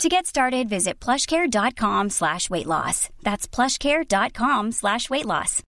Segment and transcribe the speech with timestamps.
[0.00, 3.08] To get started, visit plushcare.com slash weight loss.
[3.22, 5.62] That's plushcare.com slash weight loss.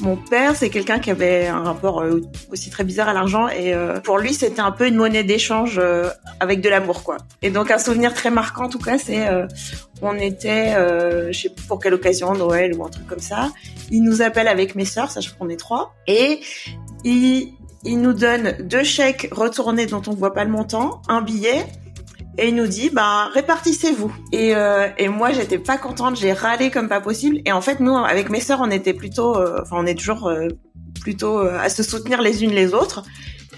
[0.00, 2.20] Mon père, c'est quelqu'un qui avait un rapport euh,
[2.50, 5.78] aussi très bizarre à l'argent et euh, pour lui, c'était un peu une monnaie d'échange
[5.78, 6.10] euh,
[6.40, 7.16] avec de l'amour, quoi.
[7.42, 9.26] Et donc un souvenir très marquant, en tout cas, c'est
[10.02, 10.74] on était,
[11.32, 13.52] je sais plus pour quelle occasion, Noël ou un truc comme ça.
[13.90, 16.40] Il nous appelle avec mes sœurs, sachant qu'on est trois, et
[17.04, 17.54] il
[17.86, 21.66] il nous donne deux chèques retournés dont on voit pas le montant, un billet,
[22.38, 24.14] et il nous dit bah répartissez-vous.
[24.32, 27.40] Et, euh, et moi j'étais pas contente, j'ai râlé comme pas possible.
[27.46, 30.28] Et en fait nous avec mes sœurs on était plutôt, euh, enfin on est toujours
[30.28, 30.48] euh,
[31.00, 33.04] plutôt euh, à se soutenir les unes les autres.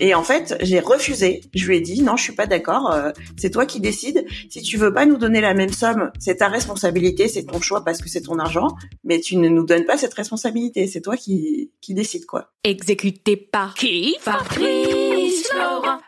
[0.00, 1.40] Et en fait, j'ai refusé.
[1.54, 2.92] Je lui ai dit non, je suis pas d'accord.
[2.92, 4.24] Euh, c'est toi qui décides.
[4.50, 7.84] Si tu veux pas nous donner la même somme, c'est ta responsabilité, c'est ton choix
[7.84, 8.68] parce que c'est ton argent.
[9.04, 10.86] Mais tu ne nous donnes pas cette responsabilité.
[10.86, 12.50] C'est toi qui qui décide quoi.
[12.64, 14.16] Exécuté par qui?
[14.20, 15.98] Fabrice Florent.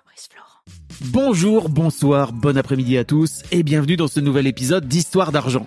[1.06, 5.66] Bonjour, bonsoir, bon après-midi à tous et bienvenue dans ce nouvel épisode d'Histoire d'argent.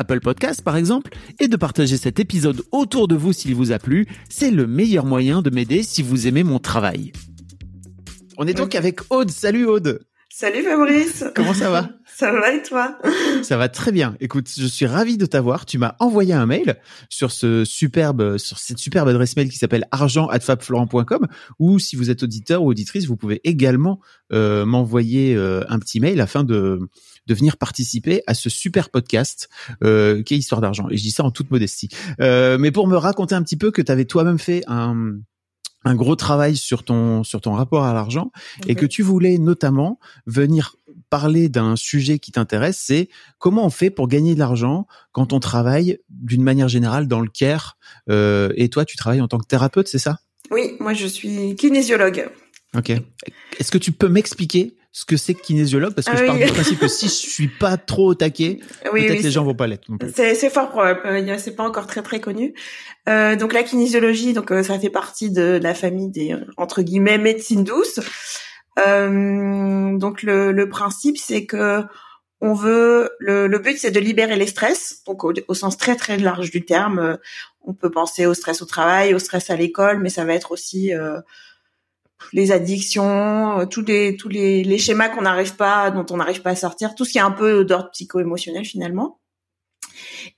[0.01, 3.79] Apple Podcast par exemple, et de partager cet épisode autour de vous s'il vous a
[3.79, 4.07] plu.
[4.29, 7.11] C'est le meilleur moyen de m'aider si vous aimez mon travail.
[8.37, 9.31] On est donc avec Aude.
[9.31, 10.01] Salut Aude.
[10.29, 11.25] Salut Fabrice.
[11.35, 11.89] Comment ça va?
[12.21, 12.99] Ça va et toi?
[13.41, 14.15] Ça va très bien.
[14.19, 15.65] Écoute, je suis ravi de t'avoir.
[15.65, 16.77] Tu m'as envoyé un mail
[17.09, 21.27] sur ce superbe, sur cette superbe adresse mail qui s'appelle argent@fabflorent.com
[21.57, 24.01] ou si vous êtes auditeur ou auditrice, vous pouvez également
[24.33, 26.87] euh, m'envoyer euh, un petit mail afin de
[27.27, 29.49] de venir participer à ce super podcast
[29.83, 30.87] euh, qui est Histoire d'argent.
[30.89, 31.89] Et je dis ça en toute modestie.
[32.19, 35.17] Euh, mais pour me raconter un petit peu que tu avais toi-même fait un
[35.83, 38.31] un gros travail sur ton sur ton rapport à l'argent
[38.67, 40.75] et que tu voulais notamment venir
[41.09, 45.39] parler d'un sujet qui t'intéresse, c'est comment on fait pour gagner de l'argent quand on
[45.39, 47.77] travaille d'une manière générale dans le care.
[48.09, 50.19] Euh, et toi, tu travailles en tant que thérapeute, c'est ça?
[50.51, 52.29] Oui, moi je suis kinésiologue.
[52.75, 52.91] Ok.
[53.59, 56.35] Est-ce que tu peux m'expliquer ce que c'est que kinésiologue parce que Ah je pars
[56.35, 56.45] oui.
[56.45, 58.59] du principe que si je suis pas trop au taquet,
[58.91, 60.11] Oui, peut-être oui, les gens vont pas l'être non plus.
[60.13, 61.01] C'est fort probable.
[61.05, 62.53] Euh, C'est pas encore très très connu.
[63.07, 66.81] Euh, donc la kinésiologie, donc euh, ça fait partie de la famille des euh, entre
[66.81, 67.99] guillemets médecine douce.
[68.85, 71.83] Euh, donc le, le principe c'est que
[72.39, 75.03] on veut le, le but c'est de libérer les stress.
[75.07, 77.17] Donc au, au sens très très large du terme,
[77.63, 80.51] on peut penser au stress au travail, au stress à l'école, mais ça va être
[80.51, 81.19] aussi euh,
[82.33, 86.41] les addictions, euh, tous les tous les, les schémas qu'on n'arrive pas, dont on n'arrive
[86.41, 89.19] pas à sortir, tout ce qui est un peu d'ordre psycho-émotionnel finalement.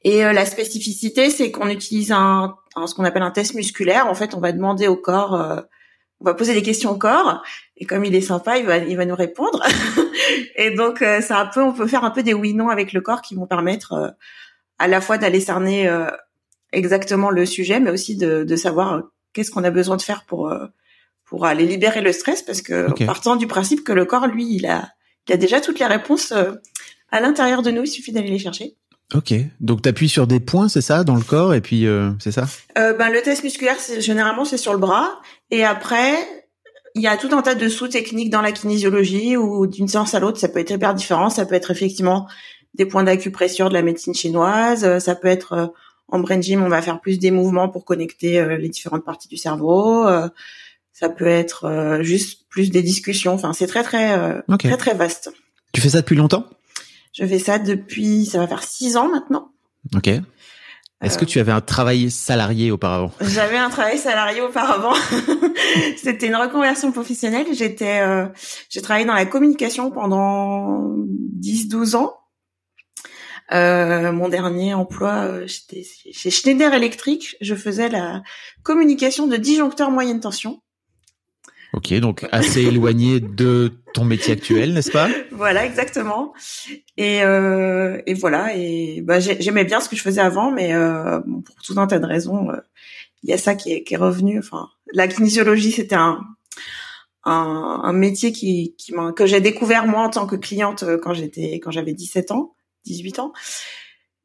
[0.04, 2.56] Et euh, la spécificité, c'est qu'on utilise un,
[2.86, 4.08] ce qu'on appelle un test musculaire.
[4.08, 5.62] En fait, on va demander au corps, euh,
[6.20, 7.44] on va poser des questions au corps,
[7.78, 9.62] et comme il est sympa, il va, il va nous répondre.
[10.56, 13.02] et donc, euh, c'est un peu, on peut faire un peu des oui/non avec le
[13.02, 14.10] corps qui vont permettre euh,
[14.80, 16.10] à la fois d'aller cerner euh,
[16.72, 20.54] exactement le sujet, mais aussi de, de savoir qu'est-ce qu'on a besoin de faire pour
[21.26, 23.06] pour aller libérer le stress, parce que Ok.
[23.06, 24.90] partant du principe que le corps, lui, il a,
[25.28, 26.52] il a déjà toutes les réponses euh,
[27.12, 27.84] à l'intérieur de nous.
[27.84, 28.76] Il suffit d'aller les chercher.
[29.14, 29.34] Ok.
[29.60, 32.46] Donc t'appuies sur des points, c'est ça, dans le corps et puis euh, c'est ça?
[32.78, 35.20] Euh, ben, le test musculaire, c'est, généralement, c'est sur le bras.
[35.52, 36.14] Et après,
[36.96, 40.20] il y a tout un tas de sous-techniques dans la kinésiologie où d'une séance à
[40.20, 41.30] l'autre, ça peut être hyper différent.
[41.30, 42.28] Ça peut être effectivement
[42.74, 44.84] des points d'acupression de la médecine chinoise.
[44.84, 45.68] Euh, Ça peut être euh,
[46.08, 49.38] en brain gym, on va faire plus des mouvements pour connecter les différentes parties du
[49.38, 50.06] cerveau.
[50.94, 53.34] Euh, ça peut être euh, juste plus des discussions.
[53.34, 55.32] Enfin, c'est très très euh, très très vaste.
[55.74, 56.46] Tu fais ça depuis longtemps?
[57.14, 59.52] Je fais ça depuis, ça va faire six ans maintenant.
[59.96, 60.10] Ok.
[61.04, 63.12] Est-ce que tu avais un travail salarié auparavant?
[63.20, 64.94] J'avais un travail salarié auparavant.
[65.98, 67.48] C'était une reconversion professionnelle.
[67.52, 68.28] J'étais, euh,
[68.70, 70.96] j'ai travaillé dans la communication pendant
[71.42, 72.14] 10-12 ans.
[73.52, 77.36] Euh, mon dernier emploi, euh, j'étais chez Schneider Electric.
[77.42, 78.24] Je faisais la
[78.64, 80.63] communication de disjoncteurs moyenne tension.
[81.74, 85.10] Ok, donc assez éloigné de ton métier actuel, n'est-ce pas?
[85.32, 86.34] Voilà, exactement.
[86.98, 88.56] Et, euh, et voilà.
[88.56, 91.98] Et bah, j'aimais bien ce que je faisais avant, mais euh, pour tout un tas
[91.98, 92.58] de raisons, euh,
[93.24, 94.38] il y a ça qui est, revenu.
[94.38, 96.22] Enfin, la kinésiologie, c'était un,
[97.24, 101.60] un, métier qui, qui que j'ai découvert moi en tant que cliente euh, quand j'étais
[101.60, 102.56] quand j'avais 17 ans,
[102.86, 103.34] 18 ans.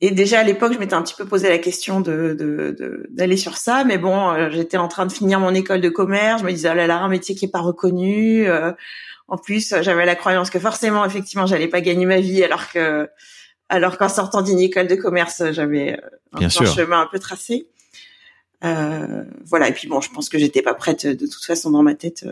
[0.01, 2.37] Et déjà à l'époque, je m'étais un petit peu posé la question de
[3.11, 5.89] d'aller de, sur ça, mais bon, euh, j'étais en train de finir mon école de
[5.89, 6.41] commerce.
[6.41, 8.49] Je me disais oh là là, un métier qui est pas reconnu.
[8.49, 8.73] Euh,
[9.27, 13.09] en plus, j'avais la croyance que forcément, effectivement, j'allais pas gagner ma vie, alors que
[13.69, 15.99] alors qu'en sortant d'une école de commerce, j'avais
[16.33, 17.67] un, chemin un peu tracé.
[18.65, 19.69] Euh, voilà.
[19.69, 22.25] Et puis bon, je pense que j'étais pas prête de toute façon dans ma tête.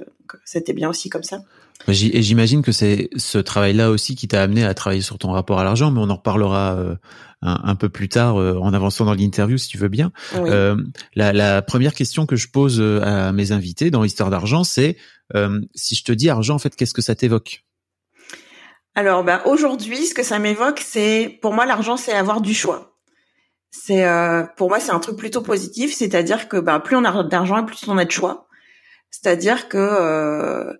[0.45, 1.41] C'était bien aussi comme ça.
[1.89, 5.61] Et j'imagine que c'est ce travail-là aussi qui t'a amené à travailler sur ton rapport
[5.61, 6.97] à l'argent, mais on en reparlera
[7.45, 10.13] euh, un, peu plus tard euh, en avançant dans l'interview si tu veux bien.
[10.35, 10.77] Euh,
[11.15, 14.97] la, la, première question que je pose à mes invités dans l'histoire d'argent, c'est
[15.75, 17.65] si je te dis argent, en fait, qu'est-ce que ça t'évoque?
[18.95, 22.97] Alors, bah, aujourd'hui, ce que ça m'évoque, c'est pour moi l'argent, c'est avoir du choix
[23.77, 27.23] c'est euh, pour moi c'est un truc plutôt positif, c'est-à-dire que ben plus on a
[27.25, 28.49] d'argent, plus on a de choix.
[29.11, 30.73] C'est-à-dire que euh,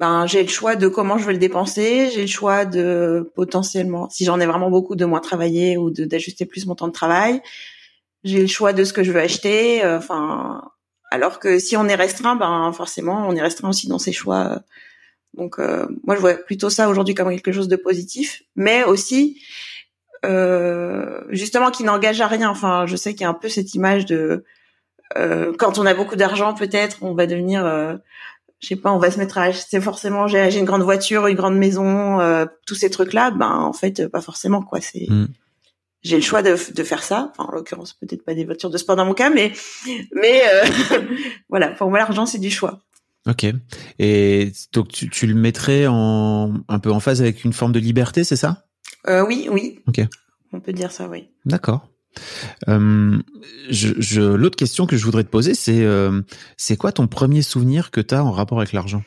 [0.00, 4.10] ben j'ai le choix de comment je veux le dépenser, j'ai le choix de potentiellement
[4.10, 7.40] si j'en ai vraiment beaucoup de moins travailler ou d'ajuster plus mon temps de travail.
[8.24, 10.62] J'ai le choix de ce que je veux acheter, euh, enfin
[11.12, 14.62] alors que si on est restreint, ben forcément on est restreint aussi dans ses choix.
[15.34, 19.40] Donc moi je vois plutôt ça aujourd'hui comme quelque chose de positif, mais aussi
[20.24, 22.50] euh, justement qui n'engage à rien.
[22.50, 24.44] Enfin, je sais qu'il y a un peu cette image de
[25.16, 27.96] euh, quand on a beaucoup d'argent, peut-être on va devenir, euh,
[28.60, 30.26] je sais pas, on va se mettre à acheter forcément.
[30.26, 33.30] J'ai une grande voiture, une grande maison, euh, tous ces trucs-là.
[33.30, 34.80] Ben en fait, pas forcément quoi.
[34.80, 35.28] C'est mm.
[36.02, 37.32] j'ai le choix de, de faire ça.
[37.32, 39.52] Enfin, en l'occurrence, peut-être pas des voitures de sport dans mon cas, mais
[40.14, 40.42] mais
[41.48, 41.68] voilà.
[41.68, 42.80] Pour moi, l'argent c'est du choix.
[43.26, 43.46] Ok.
[43.98, 47.80] Et donc tu, tu le mettrais en un peu en phase avec une forme de
[47.80, 48.64] liberté, c'est ça?
[49.08, 49.80] Euh, oui, oui.
[49.86, 50.00] Ok.
[50.52, 51.28] On peut dire ça, oui.
[51.44, 51.86] D'accord.
[52.68, 53.18] Euh,
[54.16, 56.20] L'autre question que je voudrais te poser, c'est euh,
[56.56, 59.02] c'est quoi ton premier souvenir que tu as en rapport avec l'argent?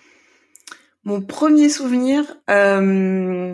[1.04, 3.54] Mon premier souvenir, euh,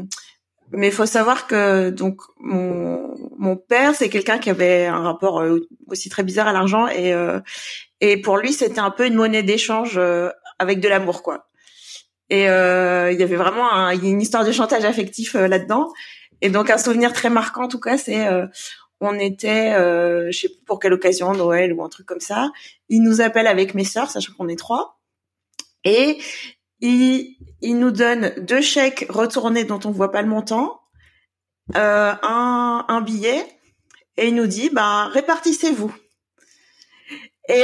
[0.72, 5.44] mais il faut savoir que donc mon, mon père, c'est quelqu'un qui avait un rapport
[5.88, 7.13] aussi très bizarre à l'argent et
[8.01, 10.00] et pour lui, c'était un peu une monnaie d'échange
[10.60, 11.50] avec de l'amour, quoi.
[12.30, 15.90] Et il y avait vraiment une histoire de chantage affectif là-dedans.
[16.42, 18.28] Et donc un souvenir très marquant en tout cas, c'est
[19.01, 22.51] on était, euh, je sais plus pour quelle occasion, Noël ou un truc comme ça.
[22.90, 25.00] Il nous appelle avec mes sœurs, sachant qu'on est trois,
[25.84, 26.18] et
[26.81, 30.81] il, il nous donne deux chèques retournés dont on voit pas le montant,
[31.75, 33.46] euh, un, un billet,
[34.18, 35.96] et il nous dit, bah répartissez-vous.
[37.48, 37.63] Et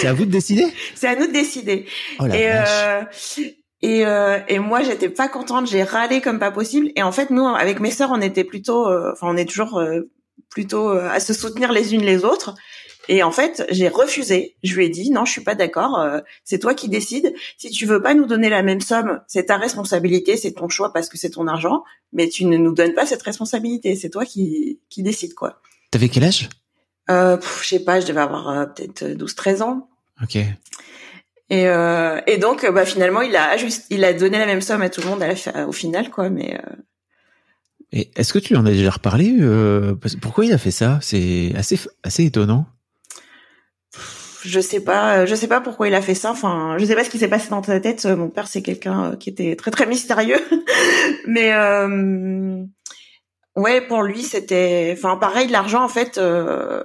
[0.00, 0.66] C'est à vous de décider?
[0.94, 1.86] C'est à nous de décider.
[2.20, 3.02] Oh et, euh,
[3.80, 6.90] et, euh, et moi, j'étais pas contente, j'ai râlé comme pas possible.
[6.96, 9.78] Et en fait, nous, avec mes sœurs, on était plutôt, euh, enfin, on est toujours
[9.78, 10.10] euh,
[10.50, 12.54] plutôt euh, à se soutenir les unes les autres.
[13.10, 14.56] Et en fait, j'ai refusé.
[14.62, 15.98] Je lui ai dit non, je suis pas d'accord.
[16.44, 17.32] c'est toi qui décides.
[17.56, 20.92] Si tu veux pas nous donner la même somme, c'est ta responsabilité, c'est ton choix
[20.92, 21.84] parce que c'est ton argent.
[22.12, 23.96] Mais tu ne nous donnes pas cette responsabilité.
[23.96, 25.58] C'est toi qui qui décide quoi.
[25.90, 26.50] T'avais quel âge?
[27.10, 27.98] Euh, Je sais pas.
[28.00, 29.88] Je devais avoir peut-être 12-13 ans.
[30.22, 30.36] Ok.
[31.50, 33.56] Et, euh, et donc, bah, finalement, il a
[33.90, 36.28] il a donné la même somme à tout le monde à la, au final, quoi.
[36.28, 36.76] Mais euh...
[37.92, 40.98] et est-ce que tu en as déjà reparlé euh, Pourquoi il a fait ça?
[41.00, 42.66] C'est assez, assez étonnant.
[44.44, 46.30] Je sais pas, je sais pas pourquoi il a fait ça.
[46.30, 48.04] Enfin, je sais pas ce qui s'est passé dans ta tête.
[48.04, 50.40] Mon père, c'est quelqu'un qui était très très mystérieux,
[51.26, 52.62] mais euh,
[53.56, 56.82] ouais, pour lui, c'était, enfin, pareil, l'argent, en fait, euh,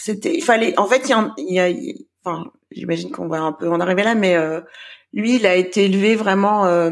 [0.00, 1.12] c'était, il fallait, en fait, il y
[1.58, 1.92] a, il y a
[2.24, 4.60] enfin, j'imagine qu'on va un peu en arriver là, mais euh,
[5.12, 6.66] lui, il a été élevé vraiment.
[6.66, 6.90] Euh,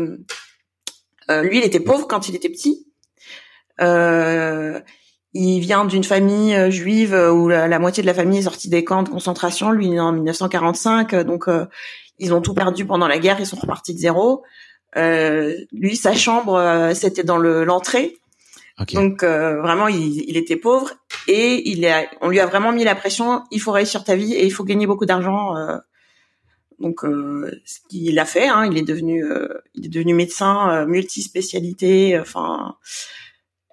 [1.31, 2.87] euh, lui, il était pauvre quand il était petit.
[5.35, 9.03] il vient d'une famille juive où la, moitié de la famille est sortie des camps
[9.03, 9.71] de concentration.
[9.71, 11.47] Lui, est en 1945, donc
[12.19, 13.41] ils ont tout perdu pendant la guerre.
[13.41, 14.45] Ils sont repartis de zéro.
[14.95, 17.65] lui, sa chambre, c'était dans le
[18.95, 20.91] Donc vraiment, il, il, était pauvre
[21.29, 23.45] et il a, on lui a vraiment mis la pression.
[23.50, 25.57] Il faut réussir ta vie et il faut gagner beaucoup d'argent.
[25.57, 25.76] Euh,
[26.79, 30.85] donc, euh, ce qu'il a fait, hein, il est devenu, euh, il est devenu médecin
[30.87, 32.19] multispécialité.
[32.19, 32.76] Enfin,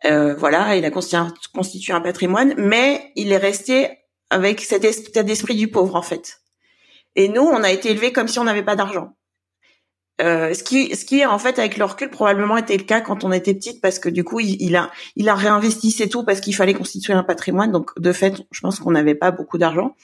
[0.03, 3.89] voilà, il a constitué, un patrimoine, mais il est resté
[4.29, 6.41] avec cet état d'esprit du pauvre en fait.
[7.15, 9.17] Et nous, on a été élevés comme si on n'avait pas d'argent.
[10.21, 13.23] Euh, ce qui, ce qui en fait avec le recul probablement était le cas quand
[13.23, 16.41] on était petite parce que du coup il, a, il a réinvesti c'est tout parce
[16.41, 19.95] qu'il fallait constituer un patrimoine donc de fait je pense qu'on n'avait pas beaucoup d'argent.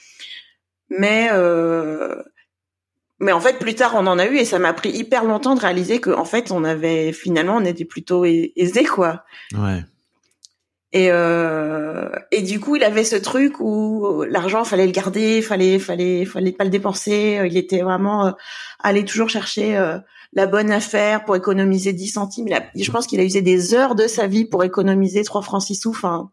[0.88, 2.22] mais euh,
[3.20, 5.54] mais en fait plus tard on en a eu et ça m'a pris hyper longtemps
[5.54, 9.24] de réaliser que en fait on avait finalement on était plutôt aisé quoi.
[9.54, 9.84] Ouais.
[10.92, 15.78] Et euh, et du coup il avait ce truc où l'argent fallait le garder, fallait
[15.78, 17.40] fallait fallait pas le dépenser.
[17.44, 18.30] Il était vraiment euh,
[18.78, 19.98] aller toujours chercher euh,
[20.32, 22.46] la bonne affaire pour économiser 10 centimes.
[22.74, 25.74] je pense qu'il a usé des heures de sa vie pour économiser 3 francs 6
[25.74, 25.90] sous.
[25.90, 26.30] Enfin,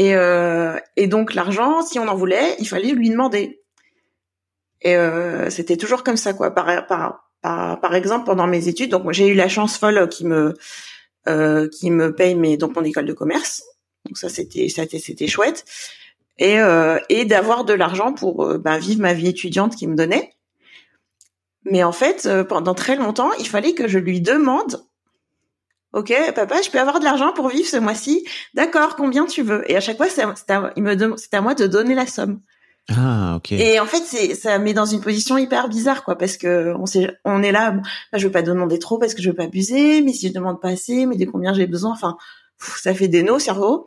[0.00, 3.60] et, euh, et donc l'argent, si on en voulait, il fallait lui demander.
[4.80, 6.54] Et euh, c'était toujours comme ça, quoi.
[6.54, 10.24] Par, par, par, par exemple, pendant mes études, donc j'ai eu la chance folle qui
[10.24, 10.54] me
[11.28, 13.62] euh, qui me paye mes donc mon école de commerce.
[14.06, 15.64] Donc ça c'était c'était chouette.
[16.38, 20.32] Et euh, et d'avoir de l'argent pour ben, vivre ma vie étudiante qui me donnait.
[21.64, 24.82] Mais en fait, euh, pendant très longtemps, il fallait que je lui demande
[25.92, 28.24] Ok, papa, je peux avoir de l'argent pour vivre ce mois-ci?
[28.54, 29.68] D'accord, combien tu veux?
[29.68, 32.40] Et à chaque fois, c'est à moi de donner la somme.
[32.96, 33.52] Ah, ok.
[33.52, 36.86] Et en fait, c'est ça met dans une position hyper bizarre, quoi, parce que on
[36.86, 37.76] sait, on est là.
[38.12, 40.60] je veux pas demander trop parce que je veux pas abuser, mais si je demande
[40.60, 42.16] pas assez, mais de combien j'ai besoin, enfin,
[42.58, 43.86] ça fait des nœuds au cerveau.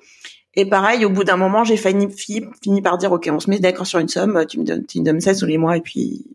[0.55, 3.60] Et pareil, au bout d'un moment, j'ai fini, fini, par dire, ok, on se met
[3.60, 5.81] d'accord sur une somme, tu me donnes, tu me donnes ça tous les mois, et
[5.81, 6.25] puis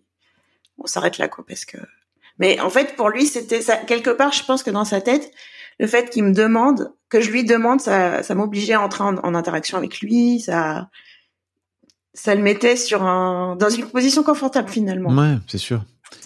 [0.78, 1.78] on s'arrête là, quoi, parce que.
[2.38, 3.76] Mais en fait, pour lui, c'était ça.
[3.76, 5.32] Quelque part, je pense que dans sa tête,
[5.78, 9.34] le fait qu'il me demande, que je lui demande, ça, ça m'obligeait à entrer en,
[9.34, 10.88] interaction avec lui, ça,
[12.18, 15.10] ça le mettait sur un, dans une position confortable finalement.
[15.10, 15.84] Ouais, c'est sûr.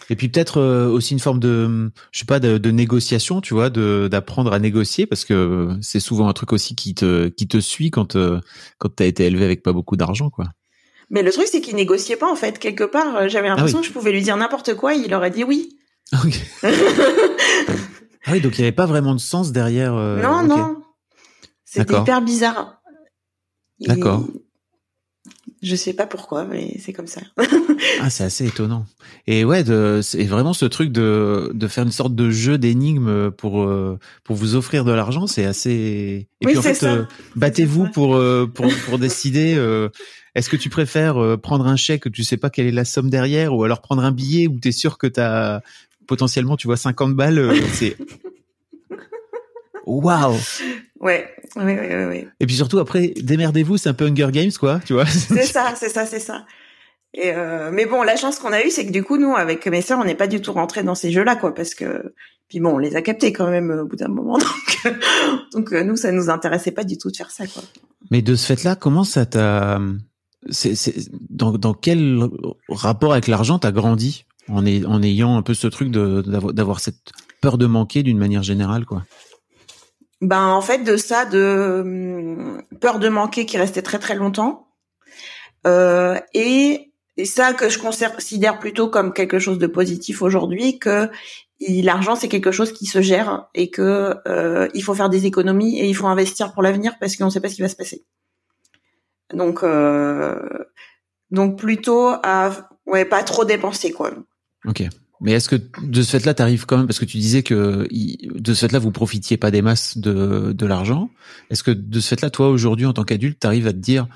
[0.08, 3.52] Et puis peut-être euh, aussi une forme de, je sais pas, de, de négociation, tu
[3.52, 7.46] vois, de d'apprendre à négocier parce que c'est souvent un truc aussi qui te qui
[7.46, 8.40] te suit quand euh,
[8.78, 10.46] quand t'as été élevé avec pas beaucoup d'argent, quoi.
[11.11, 12.58] Mais le truc c'est qu'il négociait pas en fait.
[12.58, 15.30] Quelque part, euh, j'avais ah l'impression que je pouvais lui dire n'importe quoi, il aurait
[15.30, 15.76] dit oui.
[16.12, 16.40] Okay.
[18.25, 19.94] Ah oui, donc il n'y avait pas vraiment de sens derrière.
[19.94, 20.22] Euh...
[20.22, 20.80] Non, non.
[21.64, 22.80] C'était hyper bizarre.
[23.80, 24.25] D'accord.
[25.62, 27.21] Je sais pas pourquoi, mais c'est comme ça.
[28.00, 28.85] ah, c'est assez étonnant.
[29.28, 29.62] Et ouais,
[30.02, 34.35] c'est vraiment ce truc de, de faire une sorte de jeu d'énigmes pour euh, pour
[34.35, 35.71] vous offrir de l'argent, c'est assez.
[36.40, 37.04] Et oui, puis en fait, euh,
[37.37, 39.52] battez-vous pour, euh, pour pour décider.
[40.35, 43.09] Est-ce que tu préfères prendre un chèque que tu sais pas quelle est la somme
[43.09, 45.61] derrière, ou alors prendre un billet où tu es sûr que t'as
[46.09, 47.97] potentiellement tu vois 50 balles, c'est
[49.87, 50.37] waouh.
[50.99, 52.28] Ouais, ouais, ouais, ouais.
[52.40, 55.06] Et puis surtout après, démerdez-vous, c'est un peu Hunger Games quoi, tu vois.
[55.06, 56.44] C'est ça, c'est ça, c'est ça.
[57.14, 59.66] Et euh, mais bon, la chance qu'on a eue, c'est que du coup, nous, avec
[59.66, 62.14] mes sœurs, on n'est pas du tout rentrés dans ces jeux-là, quoi, parce que
[62.49, 64.38] puis bon, on les a captés quand même au bout d'un moment,
[64.85, 64.94] donc
[65.52, 67.62] donc euh, nous, ça nous intéressait pas du tout de faire ça, quoi.
[68.11, 69.80] Mais de ce fait-là, comment ça t'a
[70.50, 70.75] c'est,
[71.30, 72.28] dans, dans quel
[72.68, 77.59] rapport avec l'argent t'as grandi en, en ayant un peu ce truc d'avoir cette peur
[77.59, 79.04] de manquer d'une manière générale, quoi?
[80.23, 84.69] Ben en fait de ça, de hum, peur de manquer qui restait très très longtemps,
[85.67, 91.11] euh, et, et ça que je considère plutôt comme quelque chose de positif aujourd'hui, que
[91.69, 95.79] l'argent c'est quelque chose qui se gère et que euh, il faut faire des économies
[95.81, 97.76] et il faut investir pour l'avenir parce qu'on ne sait pas ce qui va se
[97.76, 98.05] passer.
[99.35, 100.41] Donc euh,
[101.33, 104.12] donc plutôt à ouais pas trop dépenser quoi.
[104.67, 104.85] Ok.
[105.23, 107.87] Mais est-ce que de ce fait-là, tu arrives quand même, parce que tu disais que
[107.91, 111.11] de ce fait-là, vous profitiez pas des masses de, de l'argent.
[111.49, 114.09] Est-ce que de ce fait-là, toi, aujourd'hui, en tant qu'adulte, tu arrives à te dire,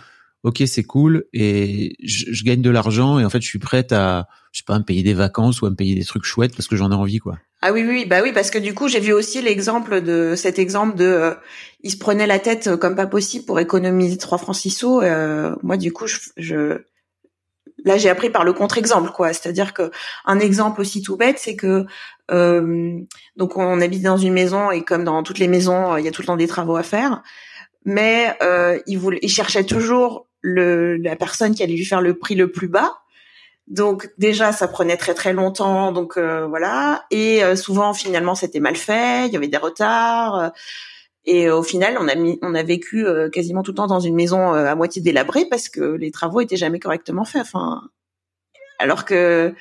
[0.43, 4.29] OK, c'est cool, et je, gagne de l'argent, et en fait, je suis prête à,
[4.53, 6.69] je sais pas, me payer des vacances ou à me payer des trucs chouettes parce
[6.69, 7.39] que j'en ai envie, quoi.
[7.63, 10.59] Ah oui, oui, bah oui, parce que du coup, j'ai vu aussi l'exemple de cet
[10.59, 11.35] exemple de, euh,
[11.83, 15.01] il se prenait la tête comme pas possible pour économiser 3 francs 6 sous.
[15.01, 16.79] Euh, moi, du coup, je, je
[17.87, 19.33] là j'ai appris par le contre-exemple quoi.
[19.33, 19.91] C'est-à-dire que
[20.27, 21.87] un exemple aussi tout bête c'est que
[22.31, 22.99] euh,
[23.37, 26.11] donc on habite dans une maison et comme dans toutes les maisons il y a
[26.11, 27.23] tout le temps des travaux à faire.
[27.87, 32.19] Mais euh, il voulait il cherchait toujours le la personne qui allait lui faire le
[32.19, 32.99] prix le plus bas.
[33.69, 35.93] Donc déjà ça prenait très très longtemps.
[35.93, 37.05] Donc euh, voilà.
[37.11, 39.27] Et euh, souvent finalement c'était mal fait.
[39.27, 40.53] Il y avait des retards
[41.27, 43.89] et euh, au final, on a mis, on a vécu euh, quasiment tout le temps
[43.89, 47.43] dans une maison euh, à moitié délabrée parce que les travaux étaient jamais correctement faits.
[47.43, 47.83] Enfin,
[48.79, 49.53] alors que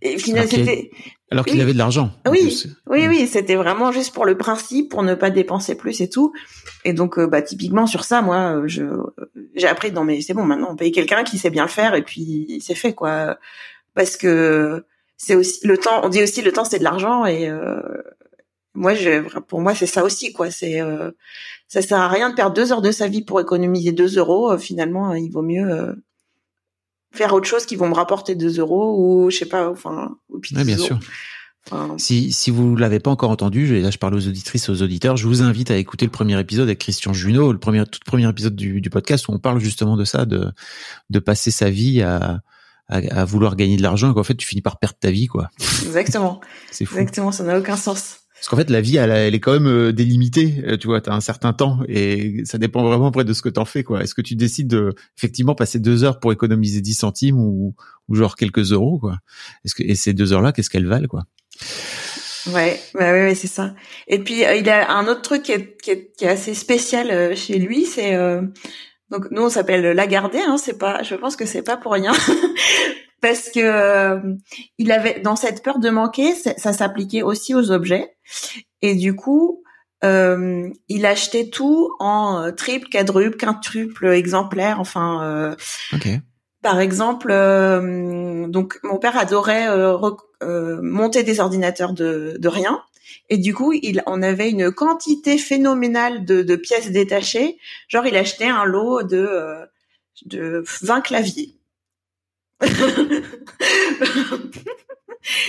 [0.00, 0.90] et finalement, c'était
[1.30, 2.10] alors qu'il avait de l'argent.
[2.28, 6.08] Oui, oui, oui, c'était vraiment juste pour le principe, pour ne pas dépenser plus et
[6.08, 6.32] tout.
[6.84, 8.84] Et donc, bah, typiquement sur ça, moi, je
[9.54, 11.94] j'ai appris dans mes, c'est bon, maintenant on paye quelqu'un qui sait bien le faire
[11.94, 13.38] et puis c'est fait quoi.
[13.94, 14.84] Parce que
[15.18, 16.00] c'est aussi le temps.
[16.02, 17.48] On dit aussi le temps c'est de l'argent et
[18.74, 20.50] moi, je, pour moi, c'est ça aussi, quoi.
[20.50, 21.10] C'est, euh,
[21.68, 24.52] ça sert à rien de perdre deux heures de sa vie pour économiser deux euros.
[24.52, 25.92] Euh, finalement, il vaut mieux euh,
[27.12, 30.38] faire autre chose qui vont me rapporter deux euros ou je sais pas, enfin, ou
[30.38, 30.98] puis bien sûr.
[31.66, 34.82] Enfin, Si, si vous l'avez pas encore entendu, je, là je parle aux auditrices, aux
[34.82, 38.00] auditeurs, je vous invite à écouter le premier épisode avec Christian Junot, le premier, tout
[38.04, 40.50] premier épisode du, du podcast où on parle justement de ça, de,
[41.10, 42.40] de passer sa vie à,
[42.88, 45.28] à, à vouloir gagner de l'argent et qu'en fait tu finis par perdre ta vie,
[45.28, 45.50] quoi.
[45.84, 46.40] exactement,
[46.72, 46.96] C'est fou.
[46.96, 48.21] exactement, ça n'a aucun sens.
[48.42, 50.64] Parce qu'en fait, la vie, elle, est quand même euh, délimitée.
[50.66, 53.48] euh, Tu vois, t'as un certain temps et ça dépend vraiment après de ce que
[53.48, 54.02] t'en fais, quoi.
[54.02, 57.76] Est-ce que tu décides de effectivement passer deux heures pour économiser 10 centimes ou,
[58.08, 59.18] ou genre quelques euros, quoi?
[59.64, 61.22] Est-ce que et ces deux heures-là, qu'est-ce qu'elles valent, quoi?
[62.52, 63.76] Ouais, bah ouais, c'est ça.
[64.08, 66.54] Et puis euh, il a un autre truc qui est, qui est, qui est assez
[66.54, 68.42] spécial chez lui, c'est euh,
[69.08, 72.10] donc nous on s'appelle Lagardé, hein, c'est pas, je pense que c'est pas pour rien,
[73.22, 74.20] parce que euh,
[74.76, 78.14] il avait dans cette peur de manquer, ça s'appliquait aussi aux objets,
[78.82, 79.62] et du coup
[80.04, 85.22] euh, il achetait tout en euh, triple, quadruple, quintuple exemplaire, enfin.
[85.24, 85.54] euh,
[85.94, 86.08] Ok.
[86.62, 92.82] par exemple, euh, donc mon père adorait euh, monter des ordinateurs de, de rien.
[93.28, 97.58] Et du coup, il on avait une quantité phénoménale de, de pièces détachées.
[97.88, 99.28] Genre, il achetait un lot de,
[100.26, 101.54] de 20 claviers.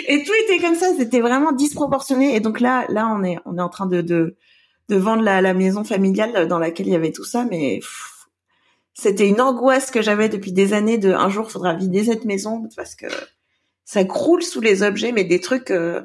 [0.07, 2.35] Et tout était comme ça, c'était vraiment disproportionné.
[2.35, 4.35] Et donc là, là, on est, on est en train de, de,
[4.89, 7.79] de vendre la, maison familiale dans laquelle il y avait tout ça, mais
[8.93, 12.67] c'était une angoisse que j'avais depuis des années de un jour faudra vider cette maison
[12.75, 13.07] parce que
[13.85, 16.01] ça croule sous les objets, mais des trucs, euh,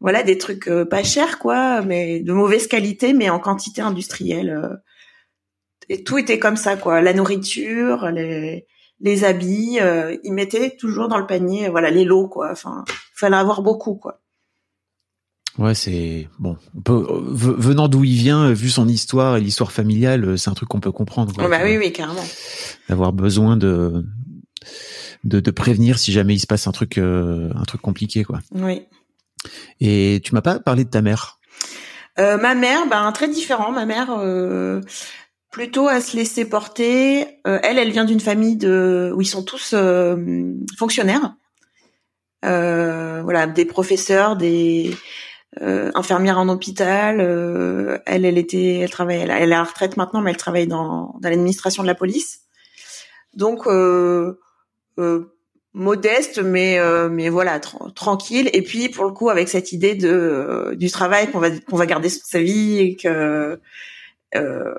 [0.00, 4.50] voilà, des trucs euh, pas chers quoi, mais de mauvaise qualité, mais en quantité industrielle.
[4.50, 4.76] euh.
[5.88, 8.66] et tout était comme ça quoi, la nourriture, les
[9.00, 12.50] les habits, euh, ils mettaient toujours dans le panier, voilà, les lots quoi.
[12.52, 14.20] Enfin, fallait avoir beaucoup quoi.
[15.58, 16.56] Ouais, c'est bon.
[16.76, 20.36] on peut- euh, ve- venant d'où il vient, vu son histoire et l'histoire familiale, euh,
[20.36, 21.34] c'est un truc qu'on peut comprendre.
[21.34, 22.24] quoi, bah tu oui, oui, carrément.
[22.88, 24.04] D'avoir besoin de,
[25.24, 28.40] de de prévenir si jamais il se passe un truc euh, un truc compliqué, quoi.
[28.52, 28.86] Oui.
[29.80, 31.40] Et tu m'as pas parlé de ta mère?
[32.18, 33.72] Euh, ma mère, ben très différent.
[33.72, 34.80] Ma mère, euh,
[35.50, 37.26] plutôt à se laisser porter.
[37.46, 40.16] Euh, elle, elle vient d'une famille de où ils sont tous euh,
[40.78, 41.34] fonctionnaires.
[42.44, 44.94] Euh, voilà, des professeurs, des
[45.60, 47.20] euh, infirmières en hôpital.
[47.20, 50.36] Euh, elle, elle était, elle travaille, elle, elle est à la retraite maintenant, mais elle
[50.36, 52.40] travaille dans dans l'administration de la police.
[53.34, 54.38] Donc euh,
[55.72, 56.78] modeste, mais
[57.10, 58.48] mais voilà, tra- tranquille.
[58.52, 61.86] Et puis pour le coup, avec cette idée de du travail qu'on va qu'on va
[61.86, 63.60] garder toute sa vie et que
[64.36, 64.74] euh,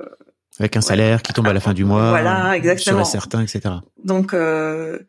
[0.61, 2.09] Avec un salaire qui tombe à la fin du mois.
[2.11, 3.03] Voilà, exactement.
[3.03, 3.61] Sûr et certain, etc.
[4.03, 4.99] donc euh,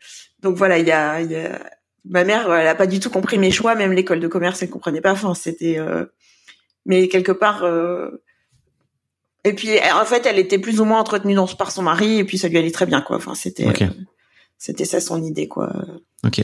[0.43, 1.61] donc voilà, il y a, il y a
[2.09, 4.71] ma mère, elle a pas du tout compris mes choix, même l'école de commerce, elle
[4.71, 5.13] comprenait pas.
[5.13, 6.07] Enfin, c'était euh,
[6.87, 7.65] mais quelque part.
[7.65, 8.23] euh,
[9.45, 12.25] et puis en fait, elle était plus ou moins entretenue dans, par son mari, et
[12.25, 13.17] puis ça lui allait très bien, quoi.
[13.17, 13.89] Enfin, c'était euh,
[14.57, 15.71] c'était ça son idée, quoi.
[16.25, 16.41] Ok.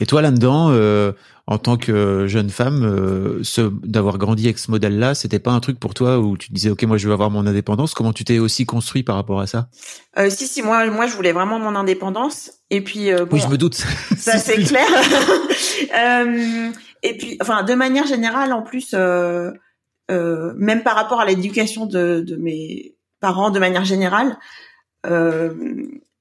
[0.00, 1.12] Et toi là-dedans, euh,
[1.50, 5.58] en tant que jeune femme, euh, ce d'avoir grandi avec ce modèle-là, c'était pas un
[5.58, 7.92] truc pour toi où tu disais ok moi je veux avoir mon indépendance.
[7.92, 9.68] Comment tu t'es aussi construit par rapport à ça?
[10.16, 13.42] Euh, si si, moi moi je voulais vraiment mon indépendance, et puis euh, bon, Oui,
[13.42, 13.74] je me doute.
[14.16, 14.86] ça c'est clair.
[17.02, 22.36] Et puis, enfin, de manière générale, en plus, même par rapport à l'éducation de, de
[22.36, 24.36] mes parents, de manière générale,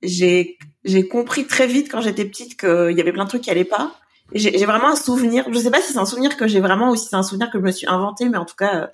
[0.02, 3.52] j'ai j'ai compris très vite quand j'étais petite qu'il y avait plein de trucs qui
[3.52, 4.00] allaient pas.
[4.34, 5.46] J'ai vraiment un souvenir.
[5.52, 7.50] Je sais pas si c'est un souvenir que j'ai vraiment ou si c'est un souvenir
[7.50, 8.90] que je me suis inventé, mais en tout cas.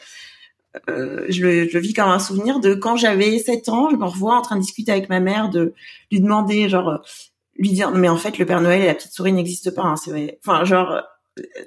[0.89, 3.95] Euh, je, le, je le vis comme un souvenir de quand j'avais 7 ans, je
[3.95, 5.73] me revois en train de discuter avec ma mère, de
[6.11, 7.01] lui demander genre
[7.57, 9.95] lui dire mais en fait le Père Noël et la petite souris n'existent pas hein,
[9.95, 11.01] c'est enfin genre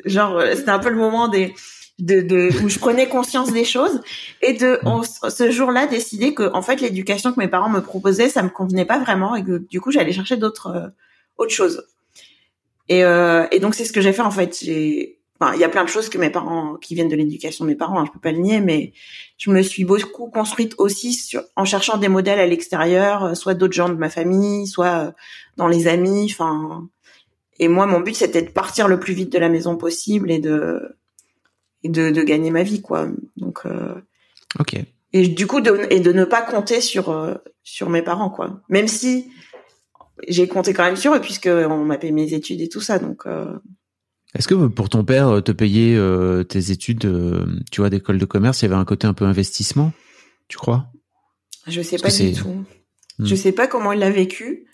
[0.04, 1.54] genre c'était un peu le moment des
[1.98, 4.00] de, de où je prenais conscience des choses
[4.40, 4.78] et de
[5.28, 8.84] ce jour-là décider que en fait l'éducation que mes parents me proposaient ça me convenait
[8.84, 10.88] pas vraiment et que du coup j'allais chercher d'autres euh,
[11.38, 11.84] autres choses
[12.88, 14.58] et euh, et donc c'est ce que j'ai fait en fait.
[14.62, 17.64] J'ai enfin il y a plein de choses que mes parents qui viennent de l'éducation
[17.64, 18.92] de mes parents hein, je peux pas le nier mais
[19.36, 23.54] je me suis beaucoup construite aussi sur, en cherchant des modèles à l'extérieur euh, soit
[23.54, 25.10] d'autres gens de ma famille soit euh,
[25.56, 26.88] dans les amis enfin.
[27.60, 30.38] Et moi mon but c'était de partir le plus vite de la maison possible et
[30.40, 30.96] de
[31.84, 33.06] et de, de gagner ma vie quoi.
[33.36, 33.94] Donc euh,
[34.58, 34.74] Ok.
[35.12, 38.60] et du coup de, et de ne pas compter sur euh, sur mes parents quoi.
[38.68, 39.30] Même si
[40.26, 42.98] j'ai compté quand même sur eux puisque on m'a payé mes études et tout ça
[42.98, 43.58] donc euh,
[44.34, 48.18] Est-ce que pour ton père euh, te payer euh, tes études, euh, tu vois, d'école
[48.18, 49.92] de commerce, il y avait un côté un peu investissement,
[50.48, 50.86] tu crois?
[51.66, 52.64] Je sais Parce pas du tout.
[53.18, 53.26] Hmm.
[53.26, 54.66] je sais pas comment il l'a vécu.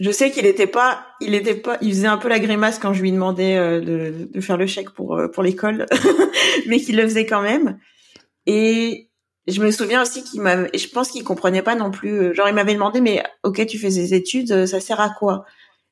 [0.00, 2.92] Je sais qu'il était pas il était pas il faisait un peu la grimace quand
[2.92, 5.86] je lui demandais euh, de, de faire le chèque pour euh, pour l'école
[6.66, 7.78] mais qu'il le faisait quand même.
[8.46, 9.10] Et
[9.46, 12.34] je me souviens aussi qu'il m'a et je pense qu'il comprenait pas non plus euh,
[12.34, 15.44] genre il m'avait demandé mais OK tu fais des études euh, ça sert à quoi?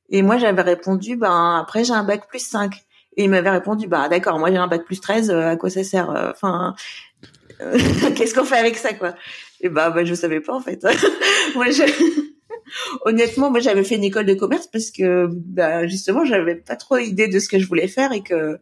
[0.08, 2.74] Et moi j'avais répondu ben après j'ai un bac plus 5
[3.16, 5.84] Et il m'avait répondu, bah d'accord, moi j'ai un bac plus 13, à quoi ça
[5.84, 6.74] sert Enfin,
[8.16, 9.14] qu'est-ce qu'on fait avec ça, quoi?
[9.60, 10.82] Et bah, bah je savais pas en fait.
[11.54, 11.82] moi, je...
[13.04, 16.98] honnêtement, moi j'avais fait une école de commerce parce que bah, justement j'avais pas trop
[16.98, 18.58] idée de ce que je voulais faire et que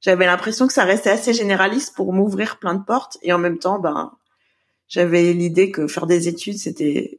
[0.00, 3.58] j'avais l'impression que ça restait assez généraliste pour m'ouvrir plein de portes et en même
[3.58, 4.12] temps, ben
[4.94, 7.18] j'avais l'idée que faire des études c'était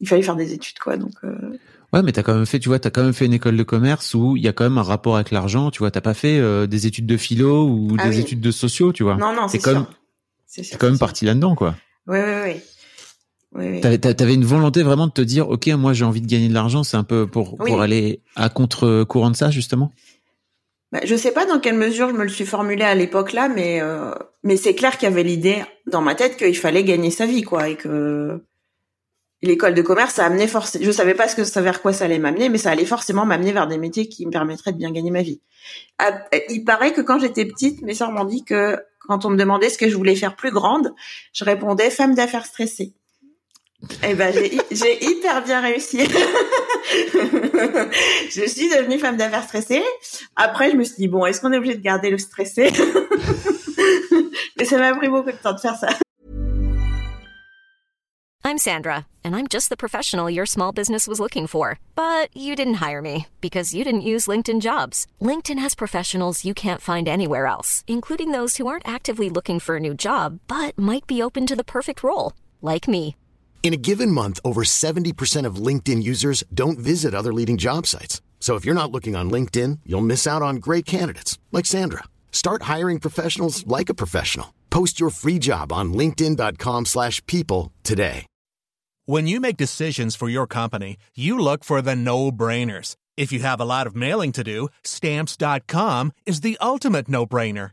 [0.00, 1.12] il fallait faire des études quoi donc.
[1.24, 1.58] Euh...
[1.92, 3.62] Ouais, mais t'as quand même fait, tu vois, t'as quand même fait une école de
[3.64, 5.90] commerce où il y a quand même un rapport avec l'argent, tu vois.
[5.90, 9.02] T'as pas fait euh, des études de philo ou ah des études de sociaux, tu
[9.02, 9.16] vois.
[9.16, 9.86] Non, non, c'est comme,
[10.46, 11.74] c'est quand même parti là-dedans, quoi.
[12.06, 12.60] Oui, oui, oui.
[13.52, 16.54] Oui, T'avais, une volonté vraiment de te dire, ok, moi j'ai envie de gagner de
[16.54, 19.90] l'argent, c'est un peu pour pour aller à contre-courant de ça justement?
[20.92, 23.48] Bah, je sais pas dans quelle mesure je me le suis formulé à l'époque là,
[23.48, 27.10] mais euh, mais c'est clair qu'il y avait l'idée dans ma tête qu'il fallait gagner
[27.10, 28.42] sa vie quoi et que
[29.42, 30.84] l'école de commerce ça amenait forcément.
[30.84, 33.24] Je savais pas ce que ça vers quoi ça allait m'amener, mais ça allait forcément
[33.24, 35.40] m'amener vers des métiers qui me permettraient de bien gagner ma vie.
[35.98, 39.36] Ah, il paraît que quand j'étais petite, mes sœurs m'ont dit que quand on me
[39.36, 40.92] demandait ce que je voulais faire plus grande,
[41.32, 42.94] je répondais femme d'affaires stressée.
[44.02, 44.34] Eh ben,
[44.70, 45.98] j'ai hyper bien réussi.
[48.30, 49.82] je suis devenue femme d'affaires stressée.
[50.36, 52.70] Après, je me suis dit, bon, est-ce qu'on est obligé de garder le stressé?
[54.58, 55.88] Mais ça m'a pris beaucoup de temps de faire ça.
[58.42, 61.78] I'm Sandra, and I'm just the professional your small business was looking for.
[61.94, 65.06] But you didn't hire me because you didn't use LinkedIn jobs.
[65.22, 69.76] LinkedIn has professionals you can't find anywhere else, including those who aren't actively looking for
[69.76, 73.14] a new job, but might be open to the perfect role, like me.
[73.62, 78.20] In a given month, over 70% of LinkedIn users don't visit other leading job sites.
[78.40, 82.04] So if you're not looking on LinkedIn, you'll miss out on great candidates like Sandra.
[82.32, 84.54] Start hiring professionals like a professional.
[84.70, 88.26] Post your free job on linkedin.com/people today.
[89.06, 92.94] When you make decisions for your company, you look for the no-brainers.
[93.16, 97.72] If you have a lot of mailing to do, stamps.com is the ultimate no-brainer.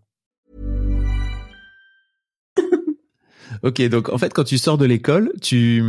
[3.63, 5.83] Ok, donc en fait, quand tu sors de l'école, tu,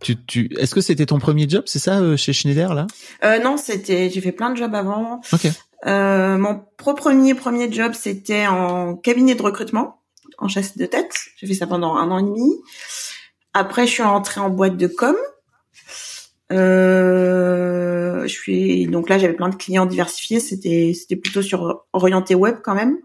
[0.00, 2.86] tu, tu, est-ce que c'était ton premier job, c'est ça, euh, chez Schneider là?
[3.24, 5.20] Euh, Non, c'était, j'ai fait plein de jobs avant.
[5.32, 5.48] Ok.
[5.86, 10.00] Euh, mon premier premier job, c'était en cabinet de recrutement,
[10.38, 11.14] en chasse de tête.
[11.36, 12.52] J'ai fait ça pendant un an et demi.
[13.52, 15.16] Après, je suis entrée en boîte de com.
[16.52, 20.38] Euh, je suis donc là, j'avais plein de clients diversifiés.
[20.38, 22.98] C'était c'était plutôt sur orienté web quand même.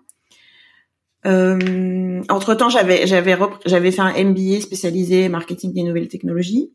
[1.25, 6.71] Euh, entre temps, j'avais j'avais j'avais fait un MBA spécialisé marketing des nouvelles technologies.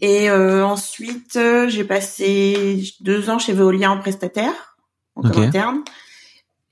[0.00, 4.76] Et euh, ensuite, euh, j'ai passé deux ans chez Veolia en prestataire,
[5.14, 5.82] en interne,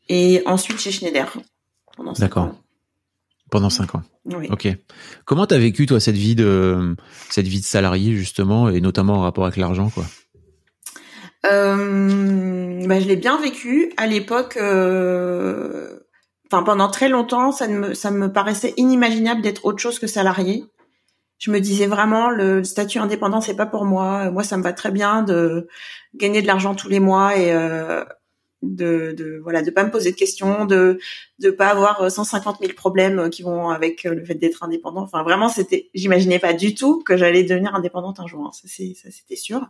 [0.09, 1.33] et ensuite chez Schneider.
[2.19, 2.55] D'accord.
[3.51, 4.03] Pendant cinq ans.
[4.27, 4.49] Oui.
[4.51, 4.69] Ok.
[5.25, 6.97] Comment t'as vécu toi cette vie de
[7.31, 10.05] cette vie de salarié justement et notamment en rapport avec l'argent quoi?
[11.47, 13.93] Euh, bah, je l'ai bien vécu.
[13.97, 16.01] À l'époque, euh,
[16.47, 20.65] enfin pendant très longtemps, ça me ça me paraissait inimaginable d'être autre chose que salarié.
[21.39, 24.31] Je me disais vraiment le statut indépendant c'est pas pour moi.
[24.31, 25.69] Moi ça me va très bien de
[26.15, 28.05] gagner de l'argent tous les mois et euh,
[28.63, 30.99] de, de voilà de pas me poser de questions, de
[31.41, 35.03] de pas avoir 150 000 problèmes qui vont avec le fait d'être indépendant.
[35.03, 38.47] Enfin vraiment c'était j'imaginais pas du tout que j'allais devenir indépendante un jour.
[38.47, 38.51] Hein.
[38.53, 39.69] Ça c'était sûr.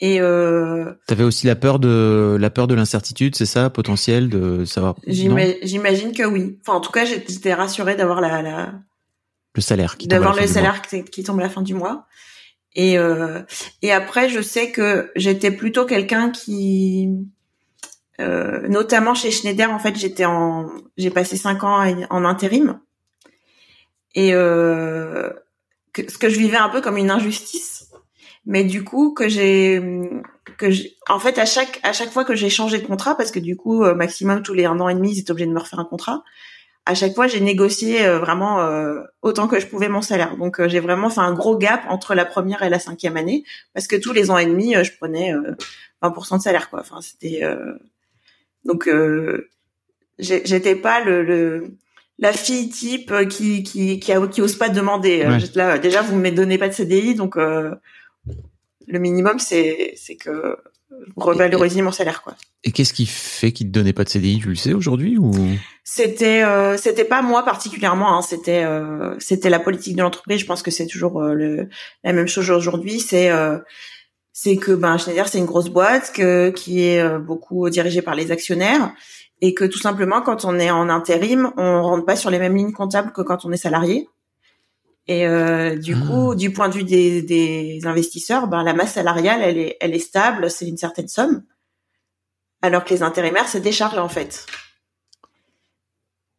[0.00, 4.64] Et euh, t'avais aussi la peur de la peur de l'incertitude, c'est ça, potentiel de
[4.66, 4.96] savoir.
[5.06, 6.58] J'imagine que oui.
[6.60, 8.74] Enfin, en tout cas, j'étais rassurée d'avoir la, la,
[9.54, 12.06] le salaire qui d'avoir le salaire qui, tombe à la fin du mois.
[12.74, 13.42] Et euh,
[13.80, 17.08] et après, je sais que j'étais plutôt quelqu'un qui,
[18.20, 22.80] euh, notamment chez Schneider, en fait, j'étais en, j'ai passé cinq ans en intérim.
[24.14, 25.30] Et euh,
[25.94, 27.75] que, ce que je vivais un peu comme une injustice
[28.46, 29.82] mais du coup que j'ai
[30.56, 30.66] que
[31.08, 33.56] en fait à chaque à chaque fois que j'ai changé de contrat parce que du
[33.56, 35.80] coup euh, maximum tous les un an et demi ils étaient obligés de me refaire
[35.80, 36.22] un contrat
[36.86, 40.36] à chaque fois j'ai négocié euh, vraiment euh, autant que je pouvais mon salaire.
[40.36, 43.42] Donc j'ai vraiment fait un gros gap entre la première et la cinquième année
[43.74, 45.34] parce que tous les ans et demi je prenais
[46.02, 46.80] 20% de salaire quoi.
[46.80, 47.42] Enfin c'était
[48.64, 48.88] donc
[50.20, 51.72] j'étais pas le, le
[52.18, 55.26] la fille type qui qui qui, qui ose pas demander.
[55.56, 57.36] Là déjà vous me donnez pas de CDI donc
[58.86, 60.56] le minimum, c'est c'est que
[61.16, 62.34] revaloriser mon salaire quoi.
[62.64, 65.32] Et qu'est-ce qui fait qu'il te donnait pas de CDI, tu le sais aujourd'hui ou?
[65.84, 70.40] C'était euh, c'était pas moi particulièrement, hein, c'était euh, c'était la politique de l'entreprise.
[70.40, 71.68] Je pense que c'est toujours euh, le,
[72.04, 73.00] la même chose aujourd'hui.
[73.00, 73.58] C'est euh,
[74.32, 78.14] c'est que ben Schneider c'est une grosse boîte que qui est euh, beaucoup dirigée par
[78.14, 78.92] les actionnaires
[79.40, 82.56] et que tout simplement quand on est en intérim, on rentre pas sur les mêmes
[82.56, 84.08] lignes comptables que quand on est salarié.
[85.08, 86.06] Et euh, du Ah.
[86.06, 89.94] coup, du point de vue des, des investisseurs, ben la masse salariale, elle est, elle
[89.94, 91.44] est stable, c'est une certaine somme,
[92.62, 94.46] alors que les intérimaires, c'est des charges en fait.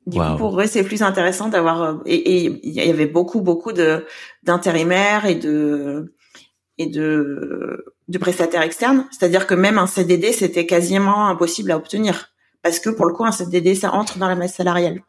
[0.06, 0.32] Du Wow.
[0.32, 3.74] coup, pour eux, c'est plus intéressant d'avoir euh, et, et il y avait beaucoup, beaucoup
[3.74, 4.06] de
[4.44, 6.14] d'intérimaires et de
[6.78, 9.06] et de de prestataires externes.
[9.12, 12.30] C'est-à-dire que même un CDD, c'était quasiment impossible à obtenir
[12.64, 15.02] parce que pour le coup, un CDD, ça entre dans la masse salariale.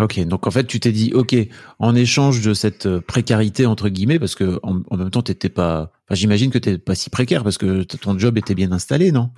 [0.00, 1.36] Ok, donc en fait, tu t'es dit, ok,
[1.78, 5.48] en échange de cette euh, précarité entre guillemets, parce que en, en même temps, t'étais
[5.48, 9.12] pas, enfin, j'imagine que t'es pas si précaire parce que ton job était bien installé,
[9.12, 9.30] non?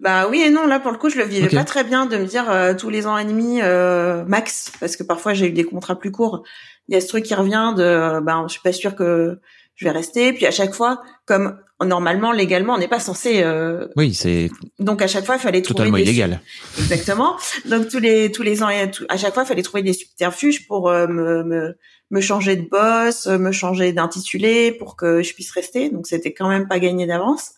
[0.00, 2.16] Bah oui et non, là pour le coup, je le vivais pas très bien de
[2.16, 5.52] me dire euh, tous les ans et demi euh, max, parce que parfois j'ai eu
[5.52, 6.44] des contrats plus courts.
[6.86, 9.40] Il y a ce truc qui revient de, euh, ben je suis pas sûre que
[9.78, 10.34] je vais rester.
[10.34, 15.00] Puis à chaque fois, comme normalement légalement, on n'est pas censé, euh, Oui, c'est donc
[15.00, 16.40] à chaque fois il fallait trouver totalement des illégal.
[16.78, 17.36] Exactement.
[17.64, 18.68] Donc tous les tous les ans
[19.08, 21.76] à chaque fois, il fallait trouver des subterfuges pour euh, me, me
[22.10, 25.90] me changer de boss, euh, me changer d'intitulé pour que je puisse rester.
[25.90, 27.52] Donc c'était quand même pas gagné d'avance.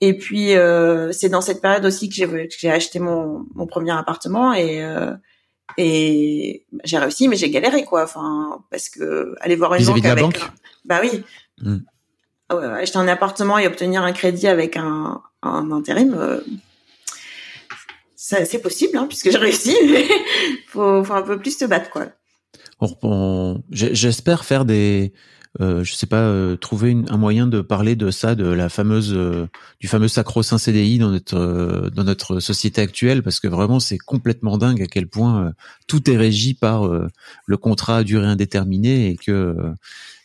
[0.00, 3.66] Et puis euh, c'est dans cette période aussi que j'ai que j'ai acheté mon mon
[3.66, 5.12] premier appartement et euh,
[5.76, 8.04] et j'ai réussi, mais j'ai galéré quoi.
[8.04, 10.52] Enfin parce que aller voir une Vis-à-vis banque de la avec banque
[10.84, 11.22] bah oui.
[11.64, 16.40] Ouais, ouais, acheter un appartement et obtenir un crédit avec un, un intérim, euh,
[18.16, 20.06] c'est possible, hein, puisque j'ai réussi, mais
[20.68, 22.06] faut, faut un peu plus te battre, quoi.
[22.80, 25.12] On- on- j'ai- J'espère faire des,
[25.60, 28.68] euh, je sais pas, euh, trouver une- un moyen de parler de ça, de la
[28.68, 29.46] fameuse, euh,
[29.80, 34.58] du fameux sacro-saint CDI dans notre dans notre société actuelle, parce que vraiment c'est complètement
[34.58, 35.52] dingue à quel point
[35.88, 36.88] tout est régi par
[37.46, 39.54] le contrat à durée indéterminée et que